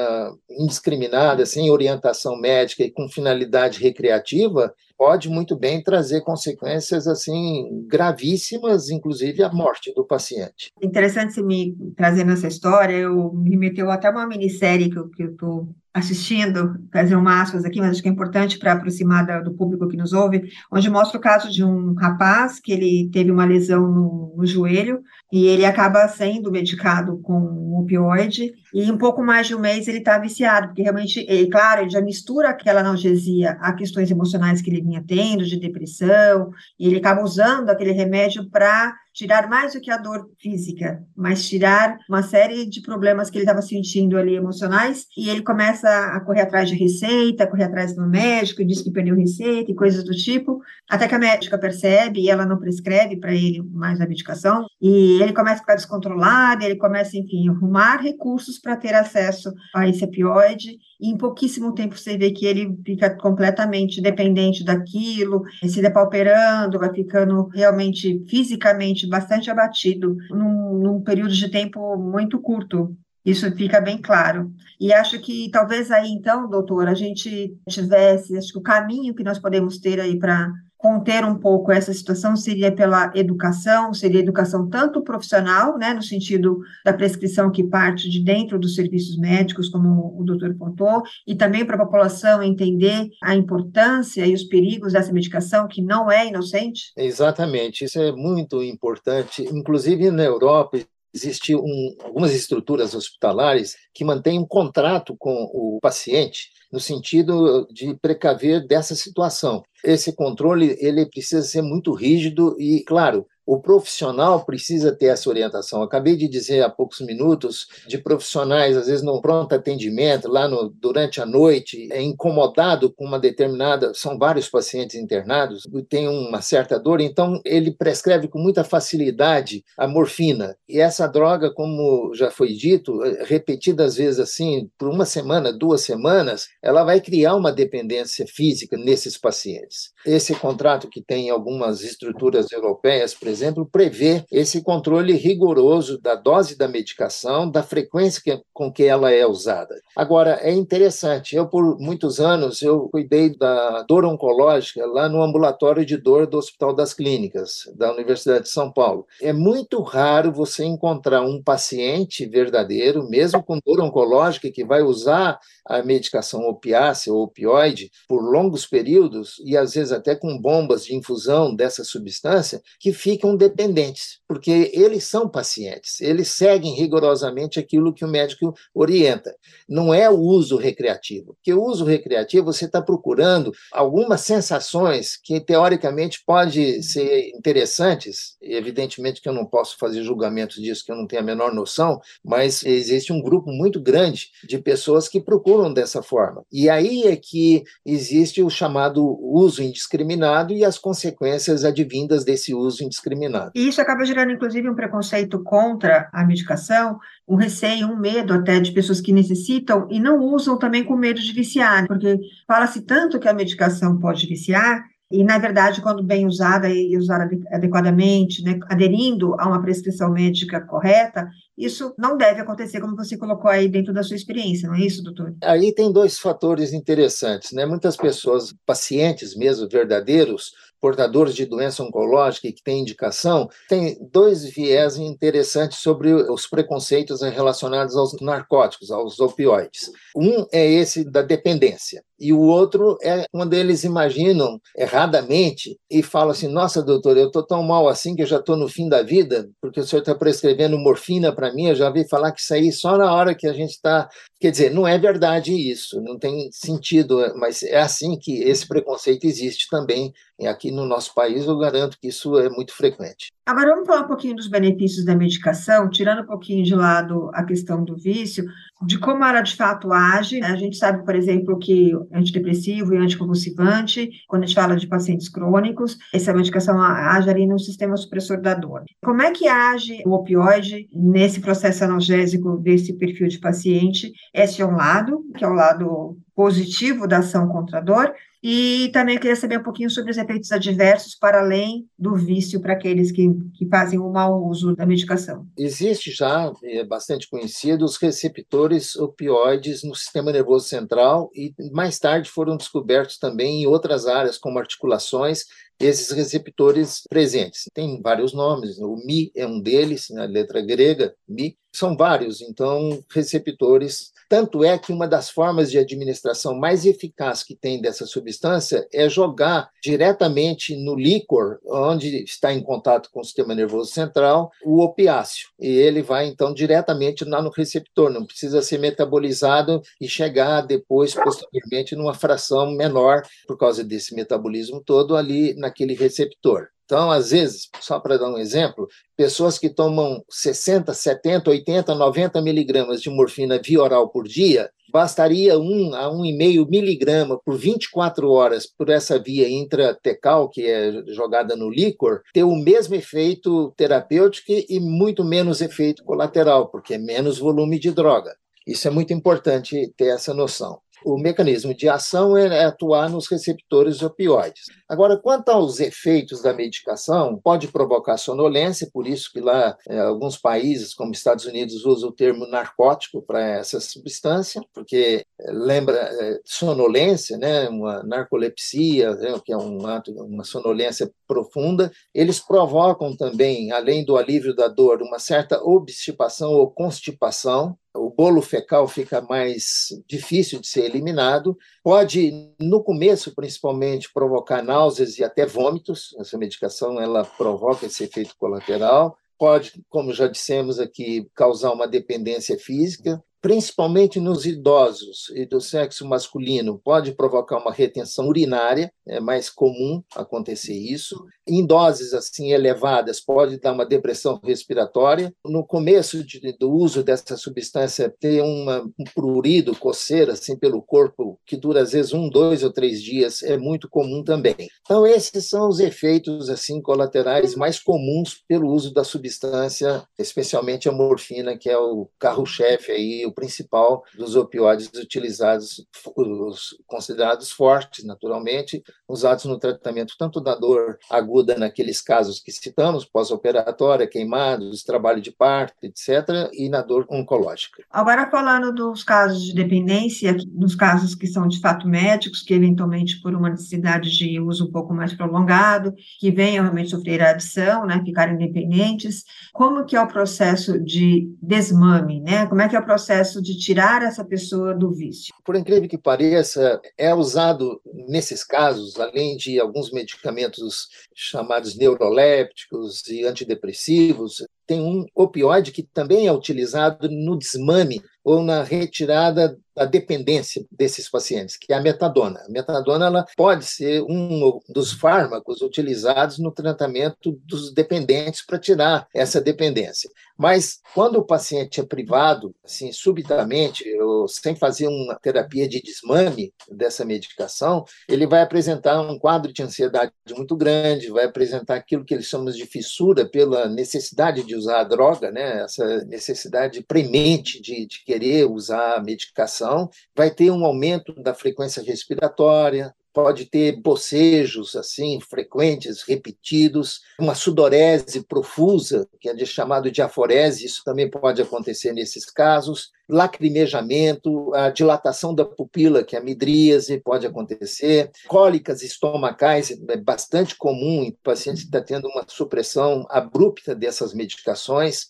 indiscriminada, 0.49 1.45
sem 1.45 1.71
orientação 1.71 2.37
médica 2.37 2.85
e 2.85 2.91
com 2.91 3.09
finalidade 3.09 3.81
recreativa, 3.81 4.73
pode 4.97 5.29
muito 5.29 5.57
bem 5.57 5.83
trazer 5.83 6.23
consequências 6.23 7.07
assim 7.07 7.85
gravíssimas, 7.87 8.91
inclusive 8.91 9.43
a 9.43 9.53
morte 9.53 9.93
do 9.95 10.05
paciente. 10.05 10.73
Interessante 10.83 11.35
você 11.35 11.43
me 11.43 11.77
trazendo 11.97 12.33
essa 12.33 12.47
história, 12.47 12.95
eu 12.95 13.33
me 13.33 13.57
meteu 13.57 13.91
até 13.91 14.09
uma 14.09 14.27
minissérie 14.27 14.91
que 14.91 15.23
eu 15.23 15.31
estou 15.31 15.69
assistindo, 15.97 16.79
fazer 16.93 17.17
uma 17.17 17.41
aspas 17.41 17.65
aqui, 17.65 17.81
mas 17.81 17.93
acho 17.93 18.03
que 18.03 18.09
é 18.09 18.13
importante 18.13 18.59
para 18.59 18.73
aproximar 18.73 19.25
da, 19.25 19.41
do 19.41 19.55
público 19.55 19.89
que 19.89 19.97
nos 19.97 20.13
ouve, 20.13 20.43
onde 20.71 20.91
mostra 20.91 21.17
o 21.17 21.21
caso 21.21 21.51
de 21.51 21.65
um 21.65 21.95
rapaz 21.95 22.61
que 22.61 22.71
ele 22.71 23.09
teve 23.11 23.31
uma 23.31 23.47
lesão 23.47 23.81
no, 23.89 24.35
no 24.37 24.47
joelho 24.47 25.01
e 25.33 25.47
ele 25.47 25.65
acaba 25.65 26.07
sendo 26.07 26.53
medicado 26.53 27.17
com 27.23 27.39
um 27.39 27.79
opioide 27.79 28.53
e 28.75 28.83
em 28.85 28.99
pouco 28.99 29.25
mais 29.25 29.47
de 29.47 29.55
um 29.55 29.59
mês 29.59 29.89
ele 29.89 29.99
está 29.99 30.19
viciado, 30.19 30.67
porque 30.67 30.83
realmente, 30.83 31.25
ele, 31.27 31.49
claro, 31.49 31.81
ele 31.81 31.91
já 31.91 32.03
mistura 32.03 32.51
aquela 32.51 32.81
analgesia 32.81 33.53
a 33.59 33.73
questões 33.73 34.11
emocionais 34.11 34.61
que 34.61 34.69
ele 34.69 34.83
vinha 34.83 35.03
tendo, 35.07 35.47
de 35.47 35.59
depressão, 35.59 36.51
e 36.79 36.89
ele 36.89 36.99
acaba 36.99 37.23
usando 37.23 37.71
aquele 37.71 37.93
remédio 37.93 38.51
para 38.51 38.95
tirar 39.17 39.49
mais 39.49 39.73
do 39.73 39.81
que 39.81 39.91
a 39.91 39.97
dor 39.97 40.29
física, 40.39 41.03
mas 41.17 41.49
tirar 41.49 41.97
uma 42.07 42.23
série 42.23 42.69
de 42.69 42.83
problemas 42.83 43.31
que 43.31 43.39
ele 43.39 43.45
estava 43.45 43.63
sentindo 43.63 44.19
ali 44.19 44.37
emocionais, 44.37 45.07
e 45.17 45.31
ele 45.31 45.43
começa 45.43 45.89
a 45.89 46.21
correr 46.21 46.43
atrás 46.43 46.69
de 46.69 46.77
receita, 46.77 47.47
correr 47.47 47.65
atrás 47.65 47.97
do 47.97 48.07
médico, 48.07 48.63
diz 48.63 48.83
que 48.83 48.91
perdeu 48.91 49.17
receita 49.17 49.73
e 49.73 49.75
coisas 49.75 50.05
do 50.05 50.13
tipo, 50.13 50.61
até 50.89 51.09
que 51.09 51.15
a 51.15 51.19
médica 51.19 51.57
percebe 51.57 52.21
e 52.21 52.29
ela 52.29 52.45
não 52.45 52.59
prescreve 52.59 53.17
para 53.17 53.33
ele 53.33 53.63
mais 53.73 53.99
a 54.03 54.07
medicação, 54.07 54.67
e 54.81 55.23
ele 55.23 55.33
começa 55.33 55.57
a 55.57 55.61
ficar 55.61 55.77
descontrolado, 55.77 56.63
ele 56.63 56.77
começa, 56.77 57.17
enfim, 57.17 57.49
a 57.49 57.53
arrumar 57.53 58.03
recursos 58.03 58.59
para 58.59 58.77
ter 58.77 58.95
acesso 58.95 59.51
a 59.75 59.89
esse 59.89 60.05
opioide, 60.05 60.77
e 61.01 61.09
em 61.09 61.17
pouquíssimo 61.17 61.73
tempo 61.73 61.97
você 61.97 62.19
vê 62.19 62.33
que 62.33 62.45
ele 62.45 62.77
fica 62.85 63.09
completamente 63.17 64.03
dependente 64.03 64.63
daquilo, 64.63 65.43
se 65.67 65.81
depauperando, 65.81 66.79
vai 66.79 66.93
ficando 66.93 67.49
realmente 67.49 68.23
fisicamente 68.29 69.06
bastante 69.09 69.51
abatido 69.51 70.17
num, 70.31 70.75
num 70.75 71.01
período 71.01 71.33
de 71.33 71.51
tempo 71.51 71.97
muito 71.97 72.39
curto. 72.41 72.97
Isso 73.25 73.51
fica 73.57 73.81
bem 73.81 73.99
claro. 73.99 74.53
E 74.81 74.93
acho 74.93 75.21
que 75.21 75.51
talvez 75.51 75.91
aí, 75.91 76.11
então, 76.11 76.49
doutor, 76.49 76.87
a 76.87 76.95
gente 76.95 77.57
tivesse, 77.69 78.37
acho 78.37 78.53
que 78.53 78.59
o 78.59 78.63
caminho 78.63 79.15
que 79.15 79.25
nós 79.25 79.39
podemos 79.39 79.79
ter 79.79 80.01
aí 80.01 80.17
para 80.17 80.53
conter 80.77 81.25
um 81.25 81.37
pouco 81.37 81.73
essa 81.73 81.93
situação 81.93 82.37
seria 82.37 82.71
pela 82.71 83.13
educação, 83.15 83.95
seria 83.95 84.21
educação 84.21 84.69
tanto 84.69 85.03
profissional, 85.03 85.79
né, 85.79 85.95
no 85.95 86.03
sentido 86.03 86.61
da 86.85 86.93
prescrição 86.93 87.51
que 87.51 87.65
parte 87.65 88.09
de 88.09 88.21
dentro 88.21 88.59
dos 88.59 88.75
serviços 88.75 89.19
médicos, 89.19 89.69
como 89.69 90.15
o 90.19 90.25
doutor 90.25 90.55
pontou, 90.55 91.03
e 91.27 91.35
também 91.35 91.65
para 91.65 91.77
a 91.77 91.85
população 91.85 92.43
entender 92.43 93.09
a 93.23 93.35
importância 93.35 94.27
e 94.27 94.35
os 94.35 94.45
perigos 94.45 94.93
dessa 94.93 95.13
medicação, 95.13 95.67
que 95.67 95.83
não 95.83 96.11
é 96.11 96.29
inocente? 96.29 96.93
Exatamente, 96.97 97.85
isso 97.85 97.99
é 97.99 98.13
muito 98.13 98.63
importante. 98.63 99.43
Inclusive 99.43 100.11
na 100.11 100.25
Europa, 100.25 100.79
existem 101.15 101.57
um, 101.57 101.97
algumas 102.05 102.35
estruturas 102.35 102.95
hospitalares 102.95 103.77
que 103.95 104.05
mantêm 104.05 104.39
um 104.39 104.47
contrato 104.47 105.17
com 105.19 105.33
o 105.53 105.79
paciente 105.81 106.51
no 106.77 106.81
sentido 106.81 107.67
de 107.73 107.95
precaver 107.95 108.67
dessa 108.67 108.95
situação. 108.95 109.63
Esse 109.83 110.13
controle 110.15 110.77
ele 110.79 111.07
precisa 111.07 111.41
ser 111.41 111.63
muito 111.63 111.95
rígido 111.95 112.55
e, 112.61 112.85
claro, 112.85 113.27
o 113.47 113.61
profissional 113.61 114.45
precisa 114.45 114.93
ter 114.93 115.07
essa 115.07 115.31
orientação. 115.31 115.81
acabei 115.81 116.17
de 116.17 116.27
dizer 116.27 116.63
há 116.63 116.69
poucos 116.69 117.01
minutos 117.01 117.69
de 117.87 117.97
profissionais, 117.97 118.77
às 118.77 118.89
vezes 118.89 119.03
no 119.03 119.23
pronto 119.23 119.55
atendimento, 119.55 120.29
lá 120.29 120.49
no, 120.49 120.69
durante 120.69 121.21
a 121.21 121.27
noite, 121.27 121.89
é 121.93 122.03
incomodado 122.03 122.91
com 122.91 123.05
uma 123.05 123.21
determinada. 123.21 123.95
São 123.95 124.19
vários 124.19 124.49
pacientes 124.49 124.97
internados, 124.97 125.63
tem 125.89 126.09
uma 126.09 126.43
certa 126.43 126.79
dor, 126.79 127.01
então 127.01 127.41
ele 127.45 127.71
prescreve 127.71 128.27
com 128.27 128.39
muita 128.39 128.65
facilidade 128.65 129.65
a 129.79 129.87
morfina. 129.87 130.57
E 130.69 130.81
essa 130.81 131.07
droga, 131.07 131.51
como 131.53 132.13
já 132.15 132.31
foi 132.31 132.53
dito, 132.53 132.99
repetidas 133.25 133.97
vezes 133.97 134.19
assim, 134.19 134.69
por 134.77 134.89
uma 134.89 135.05
semana, 135.05 135.53
duas 135.53 135.83
semanas, 135.83 136.49
ela 136.61 136.83
vai 136.83 137.01
criar 137.01 137.37
uma 137.37 137.53
dependência 137.53 138.27
física 138.27 138.77
nesses 138.77 139.17
pacientes. 139.17 139.93
Esse 140.05 140.35
contrato 140.35 140.89
que 140.89 141.01
tem 141.01 141.31
algumas 141.31 141.83
estruturas 141.83 142.51
europeias, 142.51 143.15
por 143.15 143.29
exemplo, 143.37 143.69
prevê 143.71 144.25
esse 144.33 144.63
controle 144.63 145.13
rigoroso 145.13 146.01
da 146.01 146.15
dose 146.15 146.57
da 146.57 146.67
medicação, 146.67 147.51
da 147.51 147.63
frequência 147.63 148.23
que, 148.23 148.41
com 148.53 148.73
que 148.73 148.85
ela 148.85 149.13
é 149.13 149.27
usada. 149.27 149.75
Agora, 149.95 150.39
é 150.41 150.53
interessante, 150.53 151.37
eu 151.37 151.47
por 151.47 151.79
muitos 151.79 152.19
anos 152.19 152.63
eu 152.63 152.89
cuidei 152.89 153.37
da 153.37 153.83
dor 153.83 154.05
oncológica 154.05 154.87
lá 154.87 155.09
no 155.09 155.23
ambulatório 155.23 155.85
de 155.85 155.97
dor 155.97 156.27
do 156.27 156.39
Hospital 156.39 156.75
das 156.75 156.95
Clínicas, 156.95 157.71
da 157.77 157.93
Universidade 157.93 158.45
de 158.45 158.49
São 158.49 158.73
Paulo. 158.73 159.07
É 159.21 159.33
muito 159.33 159.83
raro 159.83 160.33
você 160.33 160.65
encontrar 160.65 161.23
um 161.23 161.43
paciente 161.43 162.27
verdadeiro, 162.27 163.09
mesmo 163.09 163.43
com 163.43 163.59
dor 163.65 163.81
oncológica, 163.81 164.51
que 164.51 164.65
vai 164.65 164.83
usar 164.83 165.39
a 165.67 165.83
medicação 165.83 166.49
opiácea 166.49 167.13
ou 167.13 167.25
opioide 167.25 167.91
por 168.09 168.23
longos 168.23 168.67
períodos 168.67 169.37
e 169.45 169.57
às 169.57 169.75
vezes 169.75 169.93
até 169.93 170.15
com 170.15 170.39
bombas 170.39 170.85
de 170.85 170.95
infusão 170.95 171.55
dessa 171.55 171.85
substância, 171.85 172.63
que 172.79 172.93
ficam 173.27 173.37
dependentes, 173.37 174.21
porque 174.29 174.71
eles 174.73 175.05
são 175.05 175.29
pacientes, 175.29 176.01
eles 176.01 176.29
seguem 176.29 176.75
rigorosamente 176.75 177.59
aquilo 177.59 177.93
que 177.93 178.05
o 178.05 178.09
médico 178.09 178.55
orienta. 178.75 179.35
Não 179.69 179.93
é 179.93 180.09
o 180.09 180.19
uso 180.19 180.57
recreativo, 180.57 181.35
porque 181.35 181.53
o 181.53 181.65
uso 181.65 181.85
recreativo 181.85 182.53
você 182.53 182.67
está 182.67 182.81
procurando 182.81 183.53
algumas 183.73 184.21
sensações 184.21 185.17
que 185.23 185.41
teoricamente 185.41 186.23
pode 186.25 186.83
ser 186.83 187.31
interessantes, 187.35 188.37
evidentemente 188.41 189.21
que 189.21 189.29
eu 189.29 189.33
não 189.33 189.47
posso 189.47 189.77
fazer 189.79 190.03
julgamento 190.03 190.61
disso, 190.61 190.85
que 190.85 190.93
eu 190.93 190.97
não 190.97 191.07
tenho 191.07 191.23
a 191.23 191.25
menor 191.25 191.53
noção, 191.53 192.01
mas 192.25 192.65
existe 192.65 193.13
um 193.13 193.23
grupo 193.23 193.51
muito 193.51 193.81
grande 193.81 194.29
de 194.47 194.59
pessoas 194.59 195.09
que 195.09 195.21
procuram 195.21 195.73
dessa 195.73 196.03
forma. 196.03 196.45
E 196.53 196.69
aí 196.69 197.05
é 197.05 197.17
que 197.17 197.65
existe 197.85 198.43
o 198.43 198.51
chamado 198.51 199.19
uso 199.21 199.63
indiscriminado 199.63 200.53
e 200.53 200.65
as 200.65 200.79
consequências 200.79 201.65
advindas 201.65 202.25
desse 202.25 202.55
uso 202.55 202.85
indiscriminado. 202.85 203.16
E 203.55 203.69
isso 203.69 203.81
acaba 203.81 204.05
gerando, 204.05 204.33
inclusive, 204.33 204.69
um 204.69 204.75
preconceito 204.75 205.43
contra 205.43 206.09
a 206.13 206.25
medicação, 206.25 206.99
um 207.27 207.37
receio, 207.37 207.89
um 207.89 207.97
medo 207.97 208.33
até 208.33 208.61
de 208.61 208.73
pessoas 208.73 209.01
que 209.01 209.13
necessitam 209.13 209.89
e 209.91 209.99
não 209.99 210.21
usam 210.21 210.59
também 210.59 210.85
com 210.85 210.97
medo 210.97 211.21
de 211.21 211.33
viciar, 211.33 211.87
porque 211.87 212.19
fala-se 212.47 212.83
tanto 212.83 213.19
que 213.19 213.29
a 213.29 213.35
medicação 213.35 213.99
pode 213.99 214.27
viciar, 214.27 214.85
e, 215.11 215.23
na 215.23 215.39
verdade, 215.39 215.81
quando 215.81 216.03
bem 216.03 216.27
usada 216.27 216.69
e 216.69 216.97
usada 216.97 217.31
adequadamente, 217.53 218.43
né, 218.43 218.59
aderindo 218.69 219.41
a 219.41 219.47
uma 219.47 219.63
prescrição 219.63 220.11
médica 220.11 220.61
correta, 220.61 221.29
isso 221.57 221.95
não 221.97 222.17
deve 222.17 222.41
acontecer, 222.41 222.81
como 222.81 222.97
você 222.97 223.17
colocou 223.17 223.49
aí 223.49 223.69
dentro 223.69 223.95
da 223.95 224.03
sua 224.03 224.17
experiência, 224.17 224.69
não 224.69 224.75
é 224.75 224.81
isso, 224.81 225.05
doutor? 225.05 225.33
Aí 225.45 225.73
tem 225.73 225.93
dois 225.93 226.19
fatores 226.19 226.73
interessantes, 226.73 227.53
né? 227.53 227.65
Muitas 227.65 227.97
pessoas, 227.97 228.53
pacientes 228.67 229.37
mesmo, 229.37 229.69
verdadeiros, 229.69 230.53
portadores 230.81 231.35
de 231.35 231.47
doença 231.47 231.83
oncológica 231.83 232.49
e 232.49 232.53
que 232.53 232.63
têm 232.63 232.81
indicação, 232.81 233.49
tem 233.69 233.97
dois 234.11 234.45
viés 234.45 234.97
interessantes 234.97 235.79
sobre 235.79 236.13
os 236.13 236.47
preconceitos 236.47 237.23
relacionados 237.23 237.97
aos 237.97 238.19
narcóticos, 238.21 238.91
aos 238.91 239.19
opioides. 239.21 239.91
Um 240.17 240.47
é 240.53 240.65
esse 240.65 241.05
da 241.05 241.23
dependência, 241.23 242.03
e 242.19 242.33
o 242.33 242.41
outro 242.41 242.97
é 243.03 243.27
quando 243.31 243.53
eles 243.53 243.85
imaginam 243.85 244.59
erradamente 244.77 245.79
e 245.91 246.03
falam 246.03 246.31
assim: 246.31 246.49
Nossa, 246.49 246.83
doutor, 246.83 247.17
eu 247.17 247.27
estou 247.27 247.43
tão 247.43 247.63
mal 247.63 247.89
assim 247.89 248.17
que 248.17 248.23
eu 248.23 248.27
já 248.27 248.39
estou 248.39 248.57
no 248.57 248.69
fim 248.69 248.89
da 248.89 249.03
vida, 249.03 249.49
porque 249.61 249.81
o 249.81 249.85
senhor 249.87 250.01
está 250.01 250.15
prescrevendo 250.15 250.79
morfina 250.79 251.35
para 251.35 251.53
mim. 251.53 251.67
Eu 251.67 251.75
já 251.75 251.91
vi 251.91 252.09
falar 252.09 252.33
que 252.33 252.41
isso 252.41 252.55
aí 252.55 252.73
só 252.73 252.97
na 252.97 253.13
hora 253.13 253.35
que 253.35 253.47
a 253.47 253.53
gente 253.53 253.73
está. 253.73 254.09
Quer 254.41 254.51
dizer, 254.51 254.71
não 254.71 254.87
é 254.87 254.99
verdade 254.99 255.53
isso, 255.53 256.01
não 256.03 256.19
tem 256.19 256.51
sentido, 256.53 257.19
mas 257.37 257.63
é 257.63 257.79
assim 257.79 258.19
que 258.19 258.43
esse 258.43 258.67
preconceito 258.69 259.25
existe 259.25 259.67
também 259.71 260.13
e 260.39 260.47
aqui 260.47 260.71
no 260.71 260.85
nosso 260.85 261.15
país. 261.15 261.47
Eu 261.47 261.59
garanto 261.59 261.99
que 261.99 262.09
isso 262.09 262.39
é 262.39 262.49
muito 262.49 262.75
frequente. 262.75 263.33
Agora 263.47 263.71
vamos 263.71 263.87
falar 263.87 264.03
um 264.03 264.09
pouquinho 264.09 264.37
dos 264.37 264.49
benefícios 264.49 265.05
da 265.05 265.15
medicação, 265.15 265.89
tirando 265.89 266.23
um 266.23 266.27
pouquinho 266.27 266.65
de 266.65 266.75
lado 266.75 267.31
a 267.33 267.45
questão 267.45 267.85
do 267.85 267.97
vício, 267.97 268.45
de 268.83 268.99
como 268.99 269.25
ela 269.25 269.41
de 269.41 269.55
fato 269.55 269.93
age. 269.93 270.43
A 270.43 270.57
gente 270.57 270.77
sabe, 270.77 271.05
por 271.05 271.15
exemplo, 271.15 271.59
que 271.59 271.93
antidepressivo 272.13 272.95
e 272.95 272.99
anticonvulsivante, 272.99 274.11
quando 274.29 274.43
a 274.43 274.47
gente 274.47 274.55
fala 274.55 274.77
de 274.77 274.87
pacientes 274.87 275.29
crônicos, 275.29 275.97
essa 276.13 276.35
medicação 276.35 276.81
age 276.81 277.31
ali 277.31 277.47
no 277.47 277.59
sistema 277.59 277.97
supressor 277.97 278.41
da 278.41 278.55
dor. 278.55 278.83
Como 279.03 279.23
é 279.23 279.31
que 279.31 279.49
age 279.49 280.03
o 280.05 280.13
opioide 280.13 280.89
nesse 280.93 281.41
processo 281.41 281.85
analgésico 281.85 282.57
desse 282.59 282.97
perfil 282.97 283.29
de 283.29 283.39
paciente? 283.39 284.13
Esse 284.35 284.61
é 284.61 284.67
um 284.67 284.77
lado, 284.77 285.25
que 285.37 285.45
é 285.45 285.49
o 285.49 285.53
lado 285.53 286.17
positivo 286.35 287.09
da 287.09 287.19
ação 287.19 287.49
contra 287.49 287.79
a 287.79 287.81
dor, 287.81 288.13
e 288.49 288.91
também 288.93 289.19
queria 289.19 289.35
saber 289.35 289.59
um 289.59 289.63
pouquinho 289.63 289.91
sobre 289.91 290.13
os 290.13 290.17
efeitos 290.19 290.53
adversos 290.53 291.17
para 291.17 291.41
além 291.41 291.85
do 291.99 292.15
vício 292.15 292.61
para 292.61 292.75
aqueles 292.75 293.11
que, 293.11 293.29
que 293.55 293.67
fazem 293.69 293.99
o 293.99 294.09
mau 294.13 294.47
uso 294.47 294.77
da 294.77 294.87
medicação. 294.87 295.47
Existe 295.59 296.13
já, 296.13 296.53
é 296.63 296.85
bastante 296.85 297.29
conhecido, 297.29 297.85
os 297.85 297.97
receptores 297.97 298.66
opioides 298.97 299.83
no 299.83 299.95
sistema 299.95 300.33
nervoso 300.33 300.67
central 300.69 301.31
e 301.35 301.55
mais 301.73 301.99
tarde 301.99 302.31
foram 302.31 302.57
descobertos 302.57 303.19
também 303.19 303.63
em 303.63 303.67
outras 303.67 304.07
áreas, 304.07 304.39
como 304.39 304.59
articulações, 304.59 305.45
esses 305.79 306.11
receptores 306.11 307.03
presentes. 307.09 307.65
Tem 307.73 308.01
vários 308.03 308.33
nomes, 308.33 308.79
o 308.79 308.97
Mi 309.05 309.31
é 309.37 309.47
um 309.47 309.61
deles, 309.61 310.09
na 310.11 310.25
letra 310.25 310.61
grega, 310.61 311.15
Mi, 311.29 311.57
são 311.73 311.97
vários, 311.97 312.41
então, 312.41 313.03
receptores 313.11 314.13
tanto 314.29 314.65
é 314.65 314.79
que 314.79 314.93
uma 314.93 315.07
das 315.07 315.31
formas 315.31 315.71
de 315.71 315.79
administração 315.79 316.55
mais 316.55 316.85
eficaz 316.85 317.43
que 317.43 317.55
tem 317.55 317.81
dessa 317.81 318.07
substância 318.07 318.87
é 318.93 319.09
jogar 319.09 319.71
diretamente 319.83 320.77
no 320.77 320.95
líquor, 320.95 321.59
onde 321.65 322.25
está 322.25 322.53
em 322.53 322.63
contato 322.63 323.11
com 323.11 323.21
o 323.21 323.25
sistema 323.25 323.55
nervoso 323.55 323.93
central, 323.93 324.51
o 324.65 324.83
opiáceo. 324.83 325.49
E 325.61 325.69
ele 325.69 326.03
vai, 326.03 326.27
então, 326.27 326.53
diretamente 326.53 327.25
lá 327.25 327.41
no 327.41 327.51
receptor, 327.51 328.11
não 328.11 328.25
precisa 328.25 328.63
ser 328.63 328.79
metabolizado 328.79 329.83
e 330.01 330.09
chegar 330.09 330.63
depois, 330.63 331.15
posteriormente, 331.15 331.95
numa 331.95 332.15
fração 332.15 332.71
menor, 332.73 333.23
por 333.47 333.57
causa 333.57 333.85
desse 333.85 334.15
metabolismo 334.15 334.83
todo, 334.85 335.17
ali 335.17 335.55
naquele 335.55 335.95
receptor. 335.95 336.69
Então, 336.87 337.11
às 337.11 337.33
vezes, 337.33 337.69
só 337.81 337.99
para 337.99 338.17
dar 338.17 338.31
um 338.31 338.39
exemplo, 338.39 338.87
pessoas 339.17 339.59
que 339.59 339.69
tomam 339.69 340.25
60, 340.31 340.95
70, 340.95 341.51
80, 341.51 341.95
90 341.97 342.41
miligramas 342.41 343.03
de 343.03 343.11
morfina 343.11 343.61
via 343.61 343.83
oral 343.83 344.09
por 344.09 344.27
dia, 344.27 344.71
bastaria 344.93 345.59
1 345.59 345.95
a 345.95 346.09
1,5 346.09 346.71
miligrama 346.71 347.41
por 347.45 347.59
24 347.59 348.31
horas 348.31 348.67
por 348.67 348.89
essa 348.89 349.19
via 349.19 349.49
intratecal, 349.49 350.49
que 350.49 350.65
é 350.65 351.03
jogada 351.09 351.57
no 351.57 351.69
líquor, 351.69 352.23
ter 352.33 352.45
o 352.45 352.55
mesmo 352.55 352.95
efeito 352.95 353.75
terapêutico 353.77 354.53
e 354.53 354.79
muito 354.79 355.25
menos 355.25 355.61
efeito 355.61 356.05
colateral, 356.05 356.69
porque 356.69 356.95
é 356.95 356.99
menos 356.99 357.37
volume 357.37 357.81
de 357.81 357.91
droga. 357.91 358.37
Isso 358.65 358.87
é 358.87 358.91
muito 358.93 359.13
importante 359.13 359.93
ter 359.97 360.07
essa 360.07 360.33
noção. 360.33 360.81
O 361.07 361.17
mecanismo 361.17 361.73
de 361.73 361.89
ação 361.89 362.37
é 362.37 362.65
atuar 362.65 363.09
nos 363.09 363.29
receptores 363.29 364.03
opioides. 364.03 364.65
Agora, 364.89 365.17
quanto 365.17 365.51
aos 365.51 365.79
efeitos 365.79 366.43
da 366.43 366.53
medicação, 366.53 367.41
pode 367.43 367.69
provocar 367.69 368.17
sonolência, 368.17 368.91
por 368.93 369.07
isso 369.07 369.31
que 369.33 369.41
lá 369.41 369.77
em 369.89 370.01
alguns 370.01 370.37
países, 370.37 370.93
como 370.93 371.13
Estados 371.13 371.45
Unidos, 371.45 371.85
usam 371.85 372.09
o 372.09 372.13
termo 372.13 372.45
narcótico 372.49 373.23
para 373.23 373.41
essa 373.41 373.79
substância, 373.79 374.61
porque 374.75 375.25
lembra 375.49 375.97
é, 375.97 376.41
sonolência, 376.45 377.39
né, 377.39 377.69
uma 377.69 378.03
narcolepsia, 378.03 379.15
né, 379.15 379.41
que 379.45 379.53
é 379.53 379.57
um 379.57 379.87
ato, 379.87 380.11
uma 380.11 380.43
sonolência 380.43 381.09
profunda. 381.29 381.93
Eles 382.13 382.41
provocam 382.41 383.17
também, 383.17 383.71
além 383.71 384.05
do 384.05 384.17
alívio 384.17 384.57
da 384.57 384.67
dor, 384.67 385.03
uma 385.03 385.21
certa 385.21 385.63
obstipação 385.63 386.51
ou 386.51 386.69
constipação, 386.69 387.79
o 387.97 388.11
bolo 388.11 388.41
fecal 388.43 388.87
fica 388.87 389.21
mais 389.21 389.89
difícil 390.07 390.61
de 390.61 390.69
ser 390.69 390.85
eliminado. 390.85 391.57
Pode, 391.83 392.33
no 392.61 392.83
começo, 392.83 393.35
principalmente, 393.35 394.13
provocar 394.13 394.63
náuseas 394.63 395.19
e 395.19 395.25
até 395.25 395.47
vômitos. 395.47 396.15
Essa 396.19 396.39
medicação 396.39 397.01
ela 397.01 397.25
provoca 397.25 397.87
esse 397.87 398.05
efeito 398.05 398.37
colateral. 398.39 399.17
Pode, 399.39 399.85
como 399.89 400.13
já 400.13 400.27
dissemos 400.27 400.79
aqui, 400.79 401.29
causar 401.35 401.73
uma 401.73 401.87
dependência 401.87 402.59
física 402.59 403.23
principalmente 403.47 404.19
nos 404.19 404.45
idosos 404.45 405.31
e 405.33 405.47
do 405.47 405.61
sexo 405.61 406.05
masculino, 406.05 406.81
pode 406.83 407.13
provocar 407.13 407.59
uma 407.59 407.73
retenção 407.73 408.27
urinária, 408.27 408.93
é 409.07 409.21
mais 409.21 409.49
comum 409.49 410.03
acontecer 410.17 410.75
isso. 410.75 411.17
Em 411.47 411.65
doses 411.65 412.13
assim 412.13 412.51
elevadas, 412.51 413.21
pode 413.21 413.61
dar 413.61 413.73
uma 413.73 413.87
depressão 413.87 414.41
respiratória. 414.43 415.33
No 415.47 415.65
começo 415.65 416.25
de, 416.25 416.57
do 416.59 416.73
uso 416.73 417.05
dessa 417.05 417.37
substância, 417.37 418.13
ter 418.19 418.43
uma, 418.43 418.81
um 418.99 419.05
prurido, 419.15 419.77
coceira 419.77 420.33
assim 420.33 420.59
pelo 420.59 420.83
corpo, 420.83 421.39
que 421.47 421.57
dura 421.57 421.83
às 421.83 421.93
vezes 421.93 422.13
um, 422.13 422.29
dois 422.29 422.65
ou 422.65 422.73
três 422.73 423.01
dias, 423.01 423.45
é 423.45 423.57
muito 423.57 423.89
comum 423.89 424.25
também. 424.25 424.57
Então, 424.81 425.07
esses 425.07 425.49
são 425.49 425.69
os 425.69 425.79
efeitos 425.79 426.51
assim 426.51 426.83
colaterais 426.83 427.55
mais 427.55 427.79
comuns 427.79 428.43
pelo 428.49 428.73
uso 428.73 428.93
da 428.93 429.05
substância, 429.05 430.03
especialmente 430.19 430.89
a 430.89 430.93
morfina, 430.93 431.57
que 431.57 431.71
é 431.71 431.79
o 431.79 432.09
carro-chefe 432.19 432.91
aí, 432.91 433.25
o 433.25 433.36
principal 433.37 434.03
dos 434.17 434.35
opioides 434.35 434.91
utilizados, 434.95 435.87
os 436.17 436.77
considerados 436.87 437.53
fortes, 437.53 438.05
naturalmente, 438.05 438.83
usados 439.07 439.45
no 439.45 439.59
tratamento 439.59 440.15
tanto 440.19 440.41
da 440.41 440.55
dor 440.55 440.99
aguda 441.11 441.57
naqueles 441.57 442.01
casos 442.01 442.41
que 442.41 442.51
citamos, 442.51 443.05
pós-operatória, 443.05 444.07
queimados, 444.07 444.83
trabalho 444.83 445.21
de 445.21 445.31
parto, 445.31 445.77
etc., 445.83 446.51
e 446.53 446.69
na 446.69 446.81
dor 446.81 447.07
oncológica. 447.11 447.85
Agora, 447.91 448.31
falando 448.31 448.73
dos 448.73 449.05
casos 449.05 449.45
de 449.45 449.55
dependência, 449.55 450.35
dos 450.49 450.75
casos 450.75 451.15
que 451.15 451.27
são 451.27 451.47
de 451.47 451.61
fato 451.61 451.87
médicos, 451.87 452.43
que 452.43 452.55
eventualmente 452.55 453.21
por 453.21 453.35
uma 453.35 453.51
necessidade 453.51 454.11
de 454.11 454.41
uso 454.41 454.67
um 454.67 454.73
pouco 454.73 454.95
mais 454.95 455.13
prolongado, 455.13 455.95
que 456.19 456.31
venham 456.31 456.65
realmente 456.65 456.91
sofrer 456.91 457.23
a 457.23 457.31
adição, 457.31 457.85
né, 457.85 458.03
ficarem 458.05 458.39
dependentes, 458.39 459.25
como 459.53 459.85
que 459.85 459.95
é 459.95 460.01
o 460.01 460.09
processo 460.09 460.83
de 460.83 461.31
desmame, 461.43 462.21
né? 462.21 462.47
Como 462.47 462.63
é 462.63 462.69
que 462.69 462.77
é 462.77 462.79
o 462.79 462.85
processo 462.85 463.16
processo 463.17 463.41
de 463.41 463.57
tirar 463.57 464.03
essa 464.03 464.25
pessoa 464.25 464.75
do 464.75 464.91
vício? 464.91 465.35
Por 465.45 465.57
incrível 465.57 465.89
que 465.89 465.99
pareça, 465.99 466.81
é 466.99 467.15
usado 467.15 467.81
nesses 468.09 468.45
casos, 468.45 468.99
além 468.99 469.37
de 469.37 469.59
alguns 469.59 469.91
medicamentos 469.91 470.89
chamados 471.15 471.77
neurolépticos 471.77 473.07
e 473.09 473.25
antidepressivos, 473.25 474.45
tem 474.67 474.81
um 474.81 475.07
opioide 475.15 475.73
que 475.73 475.83
também 475.83 476.27
é 476.27 476.33
utilizado 476.33 477.09
no 477.09 477.39
desmame 477.39 478.03
ou 478.27 478.43
na 478.43 478.65
retirada 478.65 479.57
da 479.77 479.85
dependência 479.85 480.65
desses 480.73 481.09
pacientes, 481.09 481.57
que 481.57 481.73
é 481.73 481.77
a 481.77 481.83
metadona. 481.83 482.41
A 482.41 482.51
metadona 482.51 483.07
ela 483.07 483.27
pode 483.37 483.67
ser 483.67 484.03
um 484.03 484.59
dos 484.69 484.93
fármacos 484.93 485.61
utilizados 485.61 486.39
no 486.39 486.51
tratamento 486.51 487.39
dos 487.45 487.73
dependentes 487.73 488.45
para 488.45 488.59
tirar 488.59 489.07
essa 489.15 489.39
dependência. 489.39 490.11
Mas 490.37 490.81
quando 490.95 491.17
o 491.17 491.25
paciente 491.25 491.81
é 491.81 491.85
privado, 491.85 492.55
assim, 492.65 492.91
subitamente, 492.91 493.85
ou 494.01 494.27
sem 494.27 494.57
fazer 494.57 494.89
uma 494.89 495.15
terapia 495.17 495.69
de 495.69 495.81
desmame 495.81 496.53
dessa 496.71 497.05
medicação, 497.05 497.85
ele 498.09 498.27
vai 498.27 498.43
apresentar 498.43 499.01
um 499.01 499.19
quadro 499.19 499.53
de 499.53 499.63
ansiedade 499.63 500.13
muito 500.31 500.57
grande, 500.57 501.11
vai 501.11 501.25
apresentar 501.27 501.77
aquilo 501.77 502.05
que 502.05 502.15
eles 502.15 502.27
chamam 502.27 502.53
de 502.53 502.67
fissura 502.67 503.27
pela 503.29 503.69
necessidade 503.69 504.43
de 504.43 504.55
usar 504.55 504.81
a 504.81 504.85
droga, 504.85 505.31
né? 505.31 505.63
essa 505.65 506.05
necessidade 506.05 506.83
premente 506.83 507.61
de, 507.61 507.87
de 507.87 508.05
querer 508.17 508.47
usar 508.47 508.95
a 508.95 509.03
medicação, 509.03 509.91
vai 510.15 510.31
ter 510.31 510.51
um 510.51 510.65
aumento 510.65 511.13
da 511.23 511.35
frequência 511.35 511.83
respiratória, 511.83 512.95
pode 513.13 513.47
ter 513.47 513.81
bocejos 513.81 514.77
assim 514.77 515.19
frequentes, 515.21 516.03
repetidos, 516.03 517.01
uma 517.19 517.35
sudorese 517.35 518.23
profusa, 518.27 519.09
que 519.19 519.29
é 519.29 519.45
chamado 519.47 519.91
de 519.91 520.03
aforese, 520.03 520.67
isso 520.67 520.83
também 520.85 521.11
pode 521.11 521.41
acontecer 521.41 521.95
nesses 521.95 522.27
casos, 522.27 522.91
lacrimejamento, 523.09 524.53
a 524.55 524.69
dilatação 524.69 525.35
da 525.35 525.47
pupila, 525.47 526.05
que 526.05 526.15
é 526.15 526.19
a 526.19 526.23
midríase, 526.23 527.01
pode 527.01 527.27
acontecer, 527.27 528.11
cólicas 528.29 528.83
estomacais, 528.83 529.71
é 529.71 529.97
bastante 529.97 530.55
comum 530.55 531.03
em 531.03 531.17
pacientes 531.23 531.63
que 531.63 531.69
estão 531.69 531.81
tá 531.81 531.87
tendo 531.87 532.09
uma 532.09 532.25
supressão 532.29 533.07
abrupta 533.09 533.75
dessas 533.75 534.13
medicações, 534.13 535.07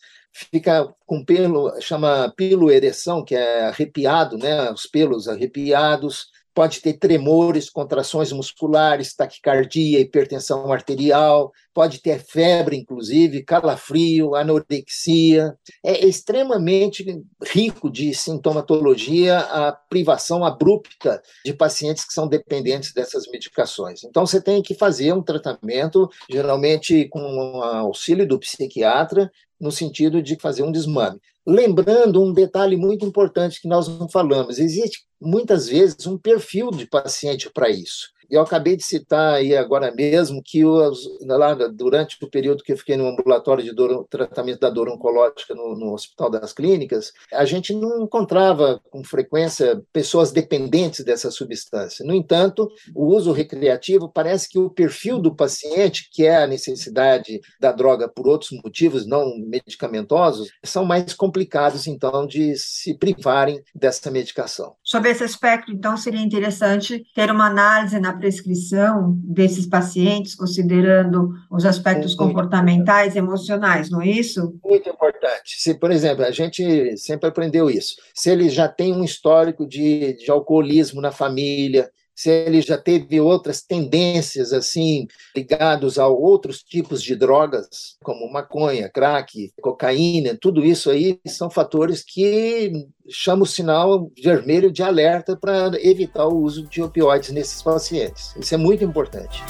fica 0.51 0.93
com 1.07 1.25
pelo, 1.25 1.81
chama 1.81 2.33
piloereção, 2.37 3.25
que 3.25 3.35
é 3.35 3.67
arrepiado, 3.67 4.37
né, 4.37 4.71
os 4.71 4.87
pelos 4.87 5.29
arrepiados, 5.29 6.27
pode 6.57 6.81
ter 6.81 6.95
tremores, 6.95 7.69
contrações 7.69 8.33
musculares, 8.33 9.15
taquicardia, 9.15 10.01
hipertensão 10.01 10.73
arterial, 10.73 11.53
pode 11.75 12.01
ter 12.01 12.19
febre, 12.19 12.79
inclusive, 12.79 13.45
calafrio, 13.45 14.35
anorexia. 14.35 15.55
É 15.85 16.07
extremamente 16.07 17.05
rico 17.45 17.91
de 17.91 18.15
sintomatologia 18.15 19.39
a 19.39 19.71
privação 19.71 20.47
abrupta 20.47 21.21
de 21.45 21.53
pacientes 21.53 22.07
que 22.07 22.15
são 22.15 22.27
dependentes 22.27 22.95
dessas 22.95 23.25
medicações. 23.31 24.03
Então, 24.03 24.27
você 24.27 24.41
tem 24.41 24.63
que 24.63 24.75
fazer 24.75 25.13
um 25.13 25.23
tratamento, 25.23 26.09
geralmente 26.31 27.07
com 27.11 27.21
auxílio 27.63 28.27
do 28.27 28.39
psiquiatra, 28.39 29.31
no 29.61 29.71
sentido 29.71 30.23
de 30.23 30.37
fazer 30.37 30.63
um 30.63 30.73
desmame. 30.73 31.21
Lembrando 31.47 32.23
um 32.23 32.33
detalhe 32.33 32.77
muito 32.77 33.07
importante 33.07 33.61
que 33.61 33.69
nós 33.69 33.87
não 33.87 34.09
falamos: 34.09 34.59
existe 34.59 35.05
muitas 35.21 35.69
vezes 35.69 36.07
um 36.07 36.19
perfil 36.19 36.71
de 36.71 36.87
paciente 36.87 37.51
para 37.53 37.71
isso. 37.71 38.09
Eu 38.31 38.41
acabei 38.41 38.77
de 38.77 38.85
citar 38.85 39.35
aí 39.35 39.57
agora 39.57 39.93
mesmo 39.93 40.43
que 40.43 40.65
os, 40.65 41.07
lá 41.23 41.55
durante 41.55 42.17
o 42.23 42.31
período 42.31 42.63
que 42.63 42.73
eu 42.73 42.77
fiquei 42.77 42.97
no 42.97 43.09
ambulatório 43.09 43.65
de 43.65 43.73
dor, 43.73 44.07
tratamento 44.09 44.61
da 44.61 44.71
dor 44.71 44.89
oncológica 44.89 45.55
no, 45.55 45.77
no, 45.77 45.93
Hospital 45.93 46.31
das 46.31 46.53
Clínicas, 46.53 47.13
a 47.33 47.45
gente 47.45 47.75
não 47.75 48.03
encontrava 48.03 48.81
com 48.91 49.03
frequência 49.05 49.83
pessoas 49.93 50.33
dependentes 50.33 51.05
dessa 51.05 51.31
substância. 51.31 52.05
No 52.05 52.15
entanto, 52.15 52.69
o 52.95 53.07
uso 53.07 53.33
recreativo 53.33 54.09
parece 54.09 54.49
que 54.49 54.59
o 54.59 54.71
perfil 54.71 55.19
do 55.19 55.35
paciente, 55.35 56.09
que 56.13 56.27
é 56.27 56.37
a 56.37 56.47
necessidade 56.47 57.41
da 57.61 57.73
droga 57.73 58.09
por 58.09 58.27
outros 58.27 58.51
motivos 58.53 59.07
não 59.07 59.39
medicamentosos, 59.39 60.51
são 60.65 60.85
mais 60.85 61.15
complicados 61.15 61.87
então 61.87 62.27
de 62.27 62.57
se 62.57 62.95
privarem 62.95 63.63
dessa 63.75 64.11
medicação. 64.11 64.75
Sobre 64.87 65.11
esse 65.11 65.25
aspecto, 65.25 65.73
então, 65.73 65.97
seria 65.97 66.21
interessante 66.21 67.05
ter 67.13 67.29
uma 67.29 67.47
análise 67.47 67.99
na 67.99 68.13
prescrição 68.13 69.19
desses 69.25 69.67
pacientes, 69.67 70.37
considerando 70.37 71.33
os 71.51 71.65
aspectos 71.65 72.15
muito 72.15 72.19
comportamentais 72.19 73.17
e 73.17 73.19
emocionais, 73.19 73.91
não 73.91 74.01
é 74.01 74.07
isso? 74.07 74.55
Muito 74.65 74.89
importante. 74.89 75.61
Se, 75.61 75.75
por 75.75 75.91
exemplo, 75.91 76.25
a 76.25 76.31
gente 76.31 76.97
sempre 76.99 77.29
aprendeu 77.29 77.69
isso. 77.69 77.97
Se 78.15 78.31
ele 78.31 78.49
já 78.49 78.69
tem 78.69 78.93
um 78.93 79.03
histórico 79.03 79.67
de, 79.67 80.13
de 80.19 80.31
alcoolismo 80.31 81.01
na 81.01 81.11
família, 81.11 81.91
se 82.17 82.31
ele 82.31 82.63
já 82.63 82.79
teve 82.79 83.21
outras 83.21 83.61
tendências 83.61 84.53
assim 84.55 85.07
ligados 85.37 85.99
a 85.99 86.09
outros 86.09 86.63
tipos 86.63 87.03
de 87.03 87.15
drogas, 87.15 87.97
como 88.03 88.33
maconha, 88.33 88.89
crack, 88.89 89.53
cocaína, 89.61 90.37
tudo 90.41 90.65
isso 90.65 90.91
aí 90.91 91.21
são 91.27 91.51
fatores 91.51 92.03
que 92.03 92.73
chamam 93.09 93.43
o 93.43 93.47
sinal 93.47 94.11
vermelho 94.23 94.73
de 94.73 94.83
alerta 94.83 95.37
para 95.37 95.71
evitar 95.81 96.27
o 96.27 96.39
uso 96.39 96.67
de 96.67 96.83
opioides 96.83 97.31
nesses 97.31 97.63
pacientes. 97.63 98.35
Isso 98.37 98.55
é 98.55 98.59
muito 98.59 98.83
importante. 98.83 99.43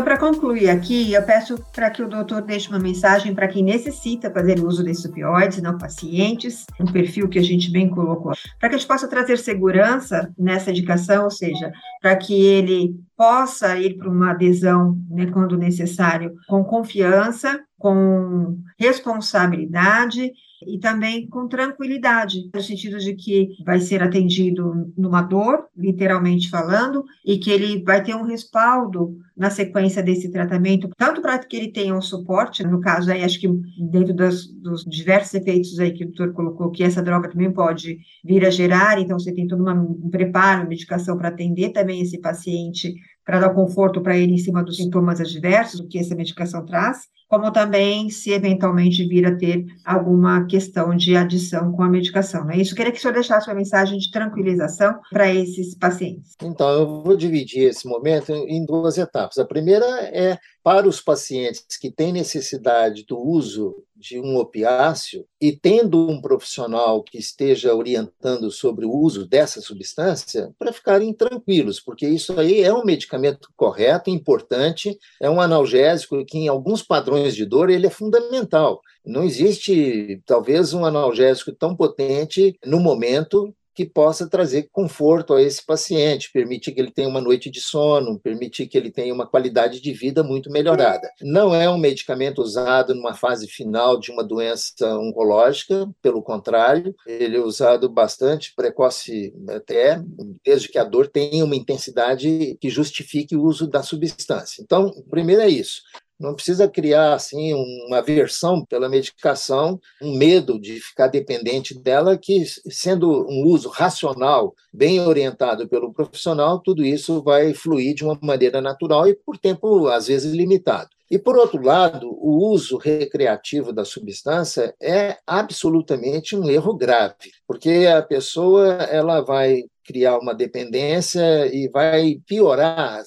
Então, 0.00 0.16
para 0.16 0.30
concluir 0.32 0.70
aqui, 0.70 1.12
eu 1.12 1.22
peço 1.22 1.62
para 1.74 1.90
que 1.90 2.02
o 2.02 2.08
doutor 2.08 2.40
deixe 2.40 2.70
uma 2.70 2.78
mensagem 2.78 3.34
para 3.34 3.46
quem 3.46 3.62
necessita 3.62 4.30
fazer 4.30 4.58
uso 4.58 4.82
desses 4.82 5.04
opioides, 5.04 5.60
não 5.60 5.76
pacientes, 5.76 6.64
um 6.80 6.86
perfil 6.86 7.28
que 7.28 7.38
a 7.38 7.42
gente 7.42 7.70
bem 7.70 7.86
colocou, 7.86 8.32
para 8.58 8.70
que 8.70 8.76
a 8.76 8.78
gente 8.78 8.88
possa 8.88 9.06
trazer 9.06 9.36
segurança 9.36 10.32
nessa 10.38 10.70
indicação, 10.70 11.24
ou 11.24 11.30
seja, 11.30 11.70
para 12.00 12.16
que 12.16 12.32
ele 12.32 12.94
possa 13.14 13.76
ir 13.76 13.98
para 13.98 14.08
uma 14.08 14.30
adesão, 14.30 14.96
né, 15.10 15.26
quando 15.26 15.58
necessário, 15.58 16.32
com 16.48 16.64
confiança, 16.64 17.60
com 17.78 18.56
responsabilidade 18.78 20.32
e 20.66 20.78
também 20.78 21.28
com 21.28 21.48
tranquilidade, 21.48 22.50
no 22.52 22.60
sentido 22.60 22.98
de 22.98 23.14
que 23.14 23.48
vai 23.64 23.80
ser 23.80 24.02
atendido 24.02 24.92
numa 24.96 25.22
dor, 25.22 25.66
literalmente 25.76 26.50
falando, 26.50 27.04
e 27.24 27.38
que 27.38 27.50
ele 27.50 27.82
vai 27.82 28.02
ter 28.02 28.14
um 28.14 28.24
respaldo 28.24 29.16
na 29.36 29.48
sequência 29.48 30.02
desse 30.02 30.30
tratamento, 30.30 30.90
tanto 30.96 31.22
para 31.22 31.38
que 31.38 31.56
ele 31.56 31.72
tenha 31.72 31.94
um 31.94 32.02
suporte, 32.02 32.62
no 32.62 32.80
caso 32.80 33.10
aí, 33.10 33.24
acho 33.24 33.40
que 33.40 33.48
dentro 33.90 34.14
dos, 34.14 34.52
dos 34.52 34.84
diversos 34.84 35.34
efeitos 35.34 35.78
aí 35.78 35.92
que 35.92 36.04
o 36.04 36.08
doutor 36.08 36.32
colocou, 36.34 36.70
que 36.70 36.82
essa 36.82 37.02
droga 37.02 37.30
também 37.30 37.50
pode 37.50 37.98
vir 38.24 38.44
a 38.44 38.50
gerar, 38.50 39.00
então 39.00 39.18
você 39.18 39.32
tem 39.32 39.46
todo 39.46 39.62
uma, 39.62 39.72
um 39.72 40.10
preparo, 40.10 40.68
medicação 40.68 41.16
para 41.16 41.28
atender 41.28 41.70
também 41.70 42.02
esse 42.02 42.20
paciente, 42.20 42.94
para 43.30 43.38
dar 43.38 43.50
conforto 43.50 44.00
para 44.00 44.18
ele 44.18 44.32
em 44.32 44.38
cima 44.38 44.60
dos 44.60 44.76
sintomas 44.76 45.20
adversos, 45.20 45.86
que 45.88 46.00
essa 46.00 46.16
medicação 46.16 46.66
traz, 46.66 47.02
como 47.28 47.52
também 47.52 48.10
se 48.10 48.32
eventualmente 48.32 49.06
vir 49.06 49.24
a 49.24 49.36
ter 49.36 49.66
alguma 49.84 50.44
questão 50.46 50.96
de 50.96 51.16
adição 51.16 51.70
com 51.70 51.84
a 51.84 51.88
medicação. 51.88 52.42
Não 52.42 52.50
é 52.50 52.56
isso? 52.56 52.72
Eu 52.72 52.76
queria 52.76 52.90
que 52.90 52.98
o 52.98 53.00
senhor 53.00 53.14
deixasse 53.14 53.48
uma 53.48 53.54
mensagem 53.54 54.00
de 54.00 54.10
tranquilização 54.10 54.98
para 55.12 55.32
esses 55.32 55.76
pacientes. 55.76 56.32
Então, 56.42 56.68
eu 56.70 57.02
vou 57.04 57.16
dividir 57.16 57.68
esse 57.68 57.86
momento 57.86 58.32
em 58.32 58.66
duas 58.66 58.98
etapas. 58.98 59.38
A 59.38 59.44
primeira 59.44 59.86
é 60.12 60.36
para 60.60 60.88
os 60.88 61.00
pacientes 61.00 61.78
que 61.80 61.88
têm 61.88 62.12
necessidade 62.12 63.04
do 63.06 63.16
uso 63.16 63.76
de 64.00 64.18
um 64.18 64.36
opiáceo 64.36 65.26
e 65.40 65.52
tendo 65.52 66.08
um 66.08 66.20
profissional 66.20 67.02
que 67.02 67.18
esteja 67.18 67.74
orientando 67.74 68.50
sobre 68.50 68.86
o 68.86 68.92
uso 68.92 69.26
dessa 69.26 69.60
substância, 69.60 70.52
para 70.58 70.72
ficarem 70.72 71.12
tranquilos, 71.12 71.78
porque 71.78 72.08
isso 72.08 72.38
aí 72.40 72.62
é 72.62 72.72
um 72.72 72.84
medicamento 72.84 73.50
correto, 73.54 74.08
importante, 74.08 74.98
é 75.20 75.28
um 75.28 75.40
analgésico 75.40 76.24
que 76.24 76.38
em 76.38 76.48
alguns 76.48 76.82
padrões 76.82 77.36
de 77.36 77.44
dor 77.44 77.68
ele 77.68 77.86
é 77.86 77.90
fundamental. 77.90 78.80
Não 79.04 79.22
existe, 79.22 80.22
talvez, 80.24 80.72
um 80.72 80.84
analgésico 80.84 81.52
tão 81.52 81.76
potente 81.76 82.58
no 82.64 82.80
momento 82.80 83.54
que 83.74 83.86
possa 83.86 84.28
trazer 84.28 84.68
conforto 84.72 85.34
a 85.34 85.42
esse 85.42 85.64
paciente, 85.64 86.30
permitir 86.32 86.72
que 86.72 86.80
ele 86.80 86.90
tenha 86.90 87.08
uma 87.08 87.20
noite 87.20 87.50
de 87.50 87.60
sono, 87.60 88.18
permitir 88.18 88.66
que 88.66 88.76
ele 88.76 88.90
tenha 88.90 89.12
uma 89.14 89.26
qualidade 89.26 89.80
de 89.80 89.92
vida 89.92 90.22
muito 90.22 90.50
melhorada. 90.50 91.10
Não 91.20 91.54
é 91.54 91.68
um 91.68 91.78
medicamento 91.78 92.42
usado 92.42 92.94
numa 92.94 93.14
fase 93.14 93.46
final 93.46 93.98
de 93.98 94.10
uma 94.10 94.24
doença 94.24 94.86
oncológica, 94.98 95.88
pelo 96.02 96.22
contrário, 96.22 96.94
ele 97.06 97.36
é 97.36 97.40
usado 97.40 97.88
bastante 97.88 98.52
precoce 98.54 99.32
até, 99.48 100.02
desde 100.44 100.68
que 100.68 100.78
a 100.78 100.84
dor 100.84 101.08
tenha 101.08 101.44
uma 101.44 101.56
intensidade 101.56 102.56
que 102.60 102.70
justifique 102.70 103.36
o 103.36 103.42
uso 103.42 103.66
da 103.66 103.82
substância. 103.82 104.62
Então, 104.62 104.90
primeiro 105.10 105.42
é 105.42 105.48
isso. 105.48 105.82
Não 106.20 106.34
precisa 106.34 106.68
criar 106.68 107.14
assim 107.14 107.54
uma 107.86 107.98
aversão 107.98 108.62
pela 108.62 108.90
medicação, 108.90 109.80
um 110.02 110.14
medo 110.16 110.60
de 110.60 110.78
ficar 110.78 111.06
dependente 111.06 111.72
dela, 111.74 112.18
que 112.18 112.44
sendo 112.70 113.26
um 113.26 113.46
uso 113.46 113.70
racional, 113.70 114.54
bem 114.70 115.00
orientado 115.00 115.66
pelo 115.66 115.94
profissional, 115.94 116.58
tudo 116.58 116.84
isso 116.84 117.22
vai 117.22 117.54
fluir 117.54 117.94
de 117.94 118.04
uma 118.04 118.18
maneira 118.20 118.60
natural 118.60 119.08
e 119.08 119.14
por 119.14 119.38
tempo 119.38 119.88
às 119.88 120.08
vezes 120.08 120.34
limitado. 120.34 120.90
E 121.10 121.18
por 121.18 121.36
outro 121.36 121.60
lado, 121.60 122.08
o 122.08 122.50
uso 122.52 122.76
recreativo 122.76 123.72
da 123.72 123.84
substância 123.84 124.74
é 124.80 125.16
absolutamente 125.26 126.36
um 126.36 126.48
erro 126.48 126.76
grave, 126.76 127.32
porque 127.48 127.88
a 127.92 128.00
pessoa 128.00 128.74
ela 128.84 129.20
vai 129.20 129.64
criar 129.82 130.18
uma 130.18 130.32
dependência 130.32 131.52
e 131.52 131.68
vai 131.68 132.20
piorar 132.24 133.00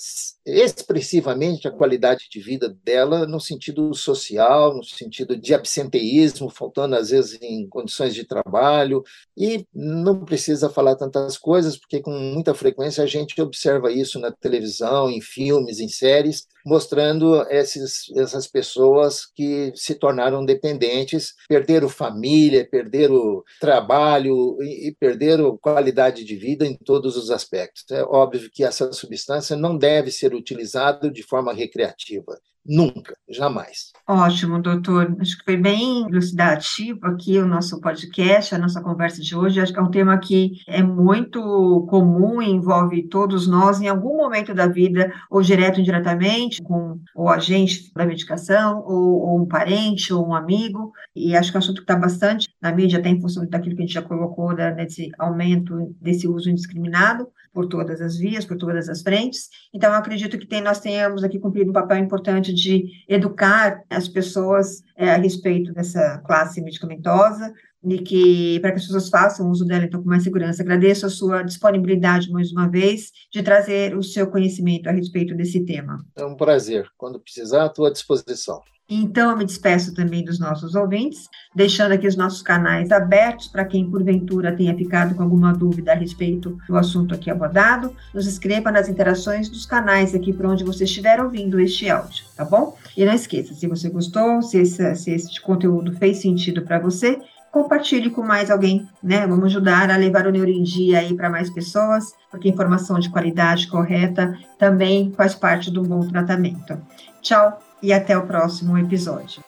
expressivamente 0.45 1.67
a 1.67 1.71
qualidade 1.71 2.27
de 2.29 2.39
vida 2.39 2.75
dela 2.83 3.25
no 3.25 3.39
sentido 3.39 3.93
social, 3.93 4.75
no 4.75 4.83
sentido 4.83 5.37
de 5.37 5.53
absenteísmo, 5.53 6.49
faltando 6.49 6.95
às 6.95 7.09
vezes 7.09 7.39
em 7.41 7.67
condições 7.67 8.13
de 8.13 8.25
trabalho, 8.25 9.03
e 9.37 9.65
não 9.73 10.25
precisa 10.25 10.69
falar 10.69 10.95
tantas 10.95 11.37
coisas, 11.37 11.77
porque 11.77 12.01
com 12.01 12.11
muita 12.11 12.53
frequência 12.53 13.03
a 13.03 13.07
gente 13.07 13.41
observa 13.41 13.91
isso 13.91 14.19
na 14.19 14.31
televisão, 14.31 15.09
em 15.09 15.21
filmes, 15.21 15.79
em 15.79 15.87
séries, 15.87 16.47
mostrando 16.65 17.45
esses, 17.49 18.05
essas 18.15 18.47
pessoas 18.47 19.25
que 19.25 19.71
se 19.75 19.95
tornaram 19.95 20.45
dependentes, 20.45 21.33
perderam 21.47 21.89
família, 21.89 22.67
perderam 22.69 23.43
trabalho 23.59 24.57
e, 24.61 24.87
e 24.87 24.95
perderam 24.95 25.57
qualidade 25.57 26.23
de 26.23 26.35
vida 26.35 26.65
em 26.65 26.75
todos 26.75 27.17
os 27.17 27.29
aspectos. 27.29 27.83
É 27.91 28.03
óbvio 28.03 28.49
que 28.51 28.63
essa 28.63 28.91
substância 28.93 29.55
não 29.55 29.77
deve 29.77 30.11
ser 30.11 30.32
ser 30.33 30.35
utilizado 30.35 31.09
de 31.09 31.23
forma 31.23 31.53
recreativa. 31.53 32.37
Nunca, 32.65 33.15
jamais. 33.29 33.91
Ótimo, 34.07 34.61
doutor. 34.61 35.15
Acho 35.19 35.37
que 35.37 35.43
foi 35.43 35.57
bem 35.57 36.07
elucidativo 36.07 37.05
aqui 37.07 37.37
o 37.37 37.45
nosso 37.45 37.81
podcast, 37.81 38.55
a 38.55 38.57
nossa 38.57 38.81
conversa 38.81 39.21
de 39.21 39.35
hoje. 39.35 39.59
Acho 39.59 39.73
que 39.73 39.79
é 39.79 39.81
um 39.81 39.91
tema 39.91 40.17
que 40.17 40.51
é 40.65 40.81
muito 40.81 41.85
comum 41.89 42.41
e 42.41 42.49
envolve 42.49 43.07
todos 43.09 43.47
nós 43.47 43.81
em 43.81 43.87
algum 43.89 44.15
momento 44.15 44.53
da 44.53 44.65
vida, 44.67 45.11
ou 45.29 45.41
direto 45.41 45.75
ou 45.75 45.81
indiretamente, 45.81 46.61
com 46.63 46.99
o 47.13 47.27
agente 47.27 47.91
da 47.93 48.05
medicação, 48.05 48.81
ou, 48.85 49.21
ou 49.21 49.41
um 49.41 49.45
parente, 49.45 50.13
ou 50.13 50.25
um 50.25 50.33
amigo. 50.33 50.93
E 51.13 51.35
acho 51.35 51.51
que 51.51 51.57
é 51.57 51.59
um 51.59 51.63
assunto 51.63 51.77
que 51.77 51.83
está 51.83 51.97
bastante 51.97 52.47
na 52.61 52.71
mídia, 52.71 52.99
até 52.99 53.09
em 53.09 53.19
função 53.19 53.45
daquilo 53.45 53.75
que 53.75 53.81
a 53.81 53.85
gente 53.85 53.95
já 53.95 54.01
colocou, 54.01 54.55
da, 54.55 54.71
desse 54.71 55.09
aumento 55.19 55.93
desse 55.99 56.29
uso 56.29 56.49
indiscriminado 56.49 57.27
por 57.53 57.67
todas 57.67 58.01
as 58.01 58.17
vias, 58.17 58.45
por 58.45 58.57
todas 58.57 58.89
as 58.89 59.01
frentes. 59.01 59.49
Então, 59.73 59.93
acredito 59.93 60.37
que 60.39 60.47
tem, 60.47 60.61
nós 60.61 60.79
tenhamos 60.79 61.23
aqui 61.23 61.39
cumprido 61.39 61.69
um 61.69 61.73
papel 61.73 61.97
importante 61.97 62.52
de 62.53 63.03
educar 63.07 63.83
as 63.89 64.07
pessoas 64.07 64.83
é, 64.95 65.11
a 65.11 65.17
respeito 65.17 65.73
dessa 65.73 66.19
classe 66.19 66.61
medicamentosa 66.61 67.53
e 67.83 67.99
que 67.99 68.59
para 68.59 68.71
que 68.71 68.77
as 68.77 68.85
pessoas 68.85 69.09
façam 69.09 69.49
uso 69.49 69.65
dela 69.65 69.85
então 69.85 70.01
com 70.01 70.09
mais 70.09 70.23
segurança. 70.23 70.61
Agradeço 70.61 71.05
a 71.05 71.09
sua 71.09 71.43
disponibilidade 71.43 72.31
mais 72.31 72.51
uma 72.51 72.69
vez 72.69 73.11
de 73.31 73.43
trazer 73.43 73.95
o 73.95 74.03
seu 74.03 74.27
conhecimento 74.27 74.87
a 74.87 74.91
respeito 74.91 75.35
desse 75.35 75.65
tema. 75.65 75.97
É 76.15 76.25
um 76.25 76.35
prazer. 76.35 76.87
Quando 76.97 77.19
precisar, 77.19 77.67
estou 77.67 77.85
à 77.85 77.91
disposição. 77.91 78.61
Então, 78.89 79.31
eu 79.31 79.37
me 79.37 79.45
despeço 79.45 79.93
também 79.93 80.25
dos 80.25 80.39
nossos 80.39 80.75
ouvintes, 80.75 81.29
deixando 81.55 81.93
aqui 81.93 82.05
os 82.05 82.17
nossos 82.17 82.41
canais 82.41 82.91
abertos 82.91 83.47
para 83.47 83.63
quem, 83.63 83.89
porventura, 83.89 84.55
tenha 84.55 84.75
ficado 84.75 85.15
com 85.15 85.23
alguma 85.23 85.53
dúvida 85.53 85.93
a 85.93 85.95
respeito 85.95 86.57
do 86.67 86.75
assunto 86.75 87.15
aqui 87.15 87.31
abordado. 87.31 87.95
Nos 88.13 88.27
escreva 88.27 88.71
nas 88.71 88.89
interações 88.89 89.47
dos 89.47 89.65
canais 89.65 90.13
aqui 90.13 90.33
por 90.33 90.45
onde 90.45 90.65
você 90.65 90.83
estiver 90.83 91.21
ouvindo 91.21 91.59
este 91.59 91.89
áudio, 91.89 92.25
tá 92.35 92.43
bom? 92.43 92.77
E 92.95 93.05
não 93.05 93.13
esqueça, 93.13 93.53
se 93.53 93.67
você 93.67 93.89
gostou, 93.89 94.41
se 94.41 94.59
esse, 94.59 94.95
se 94.95 95.11
esse 95.11 95.41
conteúdo 95.41 95.93
fez 95.93 96.17
sentido 96.17 96.61
para 96.61 96.77
você, 96.77 97.19
compartilhe 97.53 98.09
com 98.09 98.21
mais 98.21 98.51
alguém, 98.51 98.85
né? 99.01 99.25
Vamos 99.25 99.45
ajudar 99.45 99.89
a 99.89 99.95
levar 99.95 100.27
o 100.27 100.31
Neuroindia 100.31 100.99
aí 100.99 101.13
para 101.13 101.29
mais 101.29 101.49
pessoas, 101.49 102.13
porque 102.29 102.49
informação 102.49 102.99
de 102.99 103.09
qualidade 103.09 103.67
correta 103.67 104.37
também 104.59 105.13
faz 105.15 105.33
parte 105.33 105.71
do 105.71 105.81
bom 105.83 106.05
tratamento. 106.05 106.77
Tchau! 107.21 107.59
e 107.83 107.91
até 107.91 108.17
o 108.17 108.25
próximo 108.25 108.77
episódio. 108.77 109.43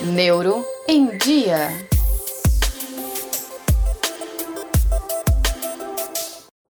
Neuro 0.00 0.64
em 0.88 1.18
Dia. 1.18 1.95